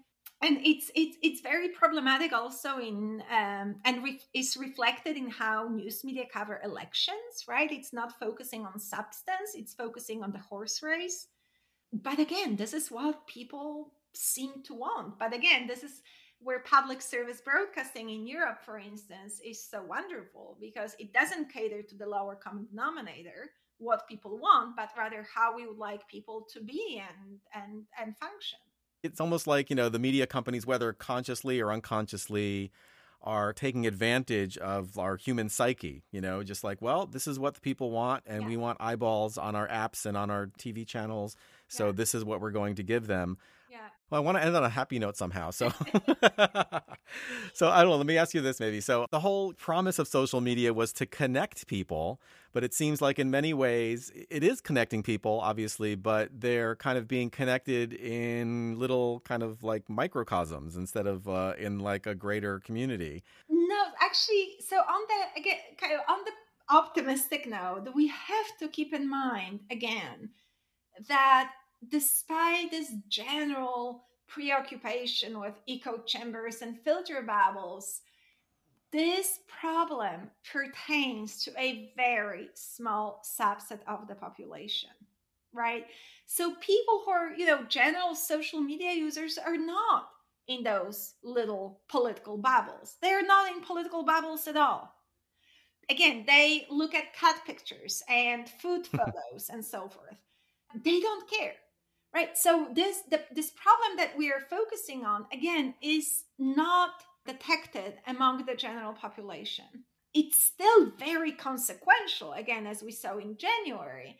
and 0.43 0.57
it's 0.63 0.91
it's 0.93 1.17
it's 1.23 1.41
very 1.41 1.69
problematic 1.69 2.33
also 2.33 2.77
in 2.77 3.23
um, 3.31 3.75
and 3.85 4.03
re- 4.03 4.19
is 4.33 4.57
reflected 4.57 5.15
in 5.15 5.29
how 5.29 5.69
news 5.69 6.03
media 6.03 6.25
cover 6.31 6.59
elections 6.63 7.45
right 7.47 7.71
it's 7.71 7.93
not 7.93 8.19
focusing 8.19 8.65
on 8.65 8.77
substance 8.79 9.51
it's 9.55 9.73
focusing 9.73 10.21
on 10.23 10.31
the 10.31 10.39
horse 10.39 10.83
race 10.83 11.27
but 11.93 12.19
again 12.19 12.55
this 12.55 12.73
is 12.73 12.89
what 12.89 13.27
people 13.27 13.93
seem 14.13 14.63
to 14.63 14.73
want. 14.73 15.19
But 15.19 15.33
again 15.33 15.67
this 15.67 15.83
is 15.83 16.01
where 16.43 16.59
public 16.59 17.01
service 17.01 17.41
broadcasting 17.41 18.09
in 18.09 18.27
Europe, 18.27 18.59
for 18.63 18.77
instance, 18.77 19.39
is 19.45 19.63
so 19.63 19.81
wonderful 19.81 20.57
because 20.59 20.95
it 20.99 21.13
doesn't 21.13 21.51
cater 21.51 21.81
to 21.81 21.95
the 21.95 22.05
lower 22.05 22.35
common 22.35 22.67
denominator, 22.69 23.51
what 23.77 24.07
people 24.09 24.37
want, 24.37 24.75
but 24.75 24.89
rather 24.97 25.25
how 25.33 25.55
we 25.55 25.65
would 25.65 25.77
like 25.77 26.07
people 26.07 26.45
to 26.53 26.61
be 26.61 27.01
and 27.01 27.39
and 27.53 27.83
and 27.99 28.17
function. 28.17 28.59
It's 29.03 29.19
almost 29.19 29.47
like 29.47 29.69
you 29.69 29.75
know 29.75 29.89
the 29.89 29.99
media 29.99 30.27
companies 30.27 30.65
whether 30.65 30.91
consciously 30.93 31.59
or 31.59 31.71
unconsciously 31.71 32.71
are 33.23 33.53
taking 33.53 33.87
advantage 33.87 34.57
of 34.57 34.97
our 34.97 35.15
human 35.15 35.49
psyche 35.49 36.03
you 36.11 36.19
know 36.19 36.43
just 36.43 36.63
like 36.63 36.81
well 36.81 37.05
this 37.05 37.27
is 37.27 37.39
what 37.39 37.53
the 37.53 37.61
people 37.61 37.91
want 37.91 38.23
and 38.25 38.43
yeah. 38.43 38.47
we 38.47 38.57
want 38.57 38.77
eyeballs 38.81 39.37
on 39.37 39.55
our 39.55 39.67
apps 39.67 40.05
and 40.05 40.17
on 40.17 40.29
our 40.29 40.47
tv 40.59 40.85
channels 40.85 41.35
so 41.67 41.87
yeah. 41.87 41.91
this 41.93 42.13
is 42.13 42.25
what 42.25 42.41
we're 42.41 42.51
going 42.51 42.75
to 42.75 42.83
give 42.83 43.07
them 43.07 43.37
yeah. 43.73 43.79
Well, 44.11 44.21
I 44.21 44.23
want 44.23 44.37
to 44.37 44.43
end 44.43 44.55
on 44.55 44.63
a 44.63 44.69
happy 44.69 44.99
note 44.99 45.17
somehow. 45.17 45.49
So, 45.49 45.69
so 47.53 47.69
I 47.69 47.81
don't 47.81 47.89
know. 47.89 47.97
Let 47.97 48.05
me 48.05 48.17
ask 48.17 48.35
you 48.35 48.41
this, 48.41 48.59
maybe. 48.59 48.81
So, 48.81 49.07
the 49.09 49.19
whole 49.19 49.53
promise 49.53 49.97
of 49.97 50.07
social 50.07 50.41
media 50.41 50.73
was 50.73 50.93
to 50.93 51.07
connect 51.07 51.65
people, 51.65 52.21
but 52.53 52.63
it 52.63 52.73
seems 52.73 53.01
like 53.01 53.19
in 53.19 53.29
many 53.29 53.53
ways 53.53 54.11
it 54.29 54.43
is 54.43 54.61
connecting 54.61 55.03
people, 55.03 55.39
obviously, 55.41 55.95
but 55.95 56.29
they're 56.31 56.75
kind 56.75 56.97
of 56.97 57.07
being 57.07 57.29
connected 57.29 57.93
in 57.93 58.77
little 58.79 59.19
kind 59.21 59.43
of 59.43 59.63
like 59.63 59.89
microcosms 59.89 60.75
instead 60.75 61.07
of 61.07 61.27
uh, 61.27 61.53
in 61.57 61.79
like 61.79 62.05
a 62.05 62.15
greater 62.15 62.59
community. 62.59 63.23
No, 63.49 63.83
actually, 64.01 64.55
so 64.67 64.77
on 64.77 65.01
the 65.07 65.41
again, 65.41 65.57
on 66.07 66.19
the 66.23 66.31
optimistic 66.73 67.47
note, 67.47 67.89
we 67.95 68.07
have 68.07 68.57
to 68.59 68.67
keep 68.67 68.93
in 68.93 69.09
mind 69.09 69.61
again 69.71 70.29
that 71.07 71.51
despite 71.89 72.71
this 72.71 72.93
general 73.09 74.05
preoccupation 74.27 75.39
with 75.39 75.53
echo 75.67 75.97
chambers 76.05 76.61
and 76.61 76.79
filter 76.79 77.21
bubbles, 77.21 78.01
this 78.93 79.39
problem 79.47 80.29
pertains 80.49 81.43
to 81.43 81.51
a 81.59 81.91
very 81.97 82.49
small 82.53 83.23
subset 83.25 83.79
of 83.87 84.07
the 84.07 84.13
population, 84.15 84.91
right? 85.51 85.85
So 86.27 86.53
people 86.61 87.01
who 87.03 87.11
are, 87.11 87.33
you 87.33 87.47
know, 87.47 87.63
general 87.63 88.15
social 88.15 88.61
media 88.61 88.93
users 88.93 89.37
are 89.37 89.57
not 89.57 90.09
in 90.47 90.63
those 90.63 91.15
little 91.23 91.81
political 91.89 92.37
bubbles. 92.37 92.97
They're 93.01 93.25
not 93.25 93.51
in 93.51 93.63
political 93.63 94.03
bubbles 94.03 94.47
at 94.47 94.57
all. 94.57 94.93
Again, 95.89 96.23
they 96.27 96.67
look 96.69 96.93
at 96.93 97.15
cat 97.15 97.41
pictures 97.45 98.03
and 98.07 98.47
food 98.47 98.85
photos 98.87 99.49
and 99.51 99.65
so 99.65 99.89
forth. 99.89 100.17
They 100.83 100.99
don't 100.99 101.29
care 101.29 101.55
right 102.13 102.37
so 102.37 102.67
this 102.73 103.01
the, 103.09 103.21
this 103.33 103.51
problem 103.51 103.97
that 103.97 104.15
we 104.15 104.31
are 104.31 104.39
focusing 104.39 105.03
on 105.03 105.25
again 105.33 105.73
is 105.81 106.25
not 106.37 106.91
detected 107.25 107.95
among 108.07 108.45
the 108.45 108.55
general 108.55 108.93
population. 108.93 109.65
It's 110.13 110.41
still 110.41 110.91
very 110.97 111.31
consequential 111.31 112.33
again 112.33 112.67
as 112.67 112.83
we 112.83 112.91
saw 112.91 113.17
in 113.17 113.37
january 113.37 114.17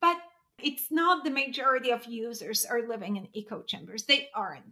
but 0.00 0.16
it's 0.62 0.90
not 0.90 1.24
the 1.24 1.30
majority 1.30 1.90
of 1.90 2.06
users 2.06 2.64
are 2.64 2.88
living 2.88 3.16
in 3.16 3.28
echo 3.36 3.62
chambers. 3.62 4.04
They 4.04 4.28
aren't. 4.34 4.64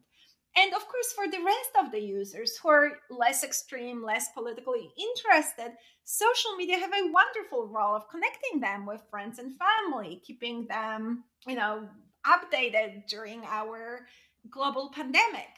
And 0.56 0.72
of 0.74 0.86
course 0.86 1.12
for 1.14 1.26
the 1.28 1.44
rest 1.44 1.70
of 1.84 1.92
the 1.92 2.00
users 2.00 2.56
who 2.56 2.68
are 2.68 2.92
less 3.10 3.42
extreme 3.42 4.04
less 4.04 4.28
politically 4.32 4.90
interested 4.98 5.72
social 6.04 6.56
media 6.56 6.78
have 6.78 6.92
a 6.92 7.10
wonderful 7.12 7.68
role 7.68 7.96
of 7.96 8.08
connecting 8.08 8.60
them 8.60 8.86
with 8.86 9.02
friends 9.10 9.38
and 9.38 9.54
family 9.58 10.20
keeping 10.24 10.66
them 10.66 11.24
you 11.46 11.54
know 11.54 11.88
updated 12.26 13.06
during 13.08 13.42
our 13.44 14.06
global 14.50 14.90
pandemic, 14.94 15.48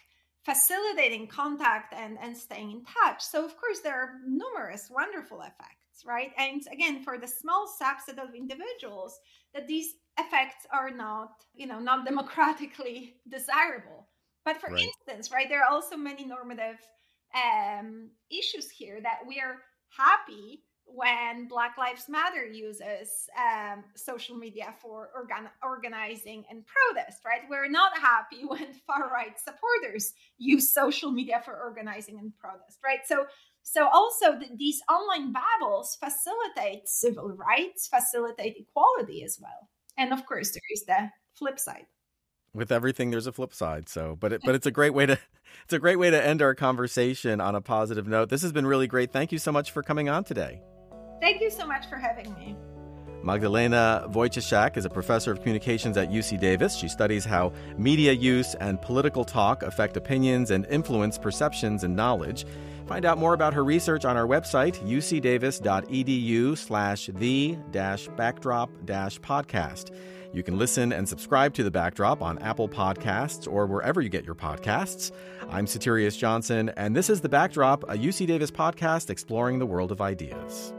facilitating 0.45 1.27
contact 1.27 1.95
and, 1.95 2.19
and 2.21 2.37
staying 2.37 2.71
in 2.71 2.85
touch. 2.85 3.23
So, 3.23 3.45
of 3.45 3.57
course, 3.57 3.81
there 3.81 3.95
are 3.95 4.13
numerous 4.27 4.91
wonderful 4.91 5.41
effects, 5.41 6.05
right? 6.05 6.33
And 6.37 6.63
again, 6.71 7.03
for 7.03 7.19
the 7.19 7.27
small 7.27 7.67
subset 7.81 8.23
of 8.23 8.35
individuals, 8.35 9.19
that 9.55 9.67
these 9.67 9.95
effects 10.19 10.67
are 10.71 10.91
not, 10.91 11.31
you 11.55 11.67
know, 11.67 11.79
not 11.79 12.05
democratically 12.07 13.17
desirable. 13.29 14.09
But 14.45 14.61
for 14.61 14.71
right. 14.71 14.85
instance, 14.85 15.33
right, 15.33 15.49
there 15.49 15.63
are 15.63 15.71
also 15.71 15.97
many 15.97 16.27
normative 16.27 16.79
um, 17.35 18.11
issues 18.31 18.71
here 18.71 19.01
that 19.03 19.21
we 19.27 19.41
are 19.41 19.57
happy 19.97 20.63
when 20.87 21.49
Black 21.49 21.77
Lives 21.79 22.09
Matter 22.09 22.45
uses 22.45 23.29
um, 23.39 23.85
social 23.97 24.37
media 24.37 24.75
for 24.81 25.11
organ- 25.15 25.51
organizing 25.63 26.45
and 26.51 26.65
protest, 26.67 27.25
right? 27.25 27.43
We're 27.49 27.69
not 27.69 27.97
happy 27.99 28.45
when 28.47 28.73
far 28.87 29.11
right 29.13 29.39
supporters 29.39 30.13
use 30.39 30.73
social 30.73 31.11
media 31.11 31.43
for 31.45 31.57
organizing 31.57 32.19
and 32.19 32.33
protest, 32.37 32.79
right? 32.85 33.01
So, 33.07 33.27
so 33.63 33.89
also 33.89 34.39
th- 34.39 34.53
these 34.57 34.83
online 34.91 35.33
bubbles 35.33 35.97
facilitate 35.97 36.89
civil 36.89 37.31
rights, 37.31 37.89
facilitate 37.89 38.57
equality 38.59 39.25
as 39.25 39.39
well, 39.41 39.69
and 39.97 40.13
of 40.13 40.27
course 40.27 40.51
there 40.51 40.63
is 40.73 40.85
the 40.85 41.11
flip 41.35 41.59
side. 41.59 41.87
With 42.53 42.71
everything, 42.71 43.11
there's 43.11 43.27
a 43.27 43.33
flip 43.33 43.53
side. 43.53 43.89
So, 43.89 44.17
but 44.21 44.33
it, 44.33 44.43
but 44.45 44.55
it's 44.55 44.67
a 44.67 44.71
great 44.71 44.95
way 44.95 45.07
to 45.07 45.19
it's 45.65 45.73
a 45.73 45.79
great 45.79 45.99
way 45.99 46.11
to 46.11 46.25
end 46.25 46.43
our 46.43 46.55
conversation 46.55 47.41
on 47.41 47.55
a 47.55 47.61
positive 47.61 48.07
note. 48.07 48.29
This 48.29 48.43
has 48.43 48.53
been 48.53 48.67
really 48.67 48.87
great. 48.87 49.13
Thank 49.13 49.33
you 49.33 49.39
so 49.39 49.51
much 49.51 49.73
for 49.73 49.83
coming 49.83 50.09
on 50.09 50.25
today. 50.25 50.61
Thank 51.25 51.41
you 51.41 51.51
so 51.51 51.67
much 51.67 51.87
for 51.87 51.97
having 51.97 52.35
me. 52.35 52.55
Magdalena 53.23 54.05
Wojcieszak 54.11 54.77
is 54.77 54.85
a 54.85 54.91
professor 54.91 55.33
of 55.33 55.39
communications 55.41 55.97
at 55.97 56.11
UC 56.11 56.39
Davis. 56.39 56.77
She 56.77 56.87
studies 56.87 57.25
how 57.25 57.55
media 57.79 58.13
use 58.13 58.55
and 58.57 58.79
political 58.83 59.25
talk 59.25 59.63
affect 59.63 59.97
opinions 59.97 60.51
and 60.51 60.67
influence 60.67 61.17
perceptions 61.17 61.83
and 61.83 61.97
knowledge. 61.97 62.45
Find 62.87 63.07
out 63.07 63.17
more 63.17 63.33
about 63.33 63.55
her 63.55 63.65
research 63.65 64.05
on 64.05 64.19
our 64.19 64.27
website, 64.27 64.77
ucdavis.edu 64.87 66.59
slash 66.59 67.07
the 67.15 67.57
backdrop 68.19 68.71
podcast. 68.85 69.97
You 70.35 70.43
can 70.43 70.59
listen 70.59 70.93
and 70.93 71.09
subscribe 71.09 71.55
to 71.55 71.63
The 71.63 71.71
Backdrop 71.71 72.21
on 72.21 72.39
Apple 72.41 72.69
Podcasts 72.69 73.51
or 73.51 73.65
wherever 73.65 74.03
you 74.03 74.11
get 74.11 74.27
your 74.27 74.35
podcasts. 74.35 75.11
I'm 75.49 75.65
Soterios 75.65 76.19
Johnson, 76.19 76.71
and 76.77 76.95
this 76.95 77.09
is 77.09 77.23
The 77.23 77.31
Backdrop, 77.31 77.85
a 77.85 77.97
UC 77.97 78.27
Davis 78.27 78.51
podcast 78.51 79.09
exploring 79.09 79.59
the 79.59 79.67
world 79.67 79.91
of 79.91 80.03
ideas. 80.03 80.75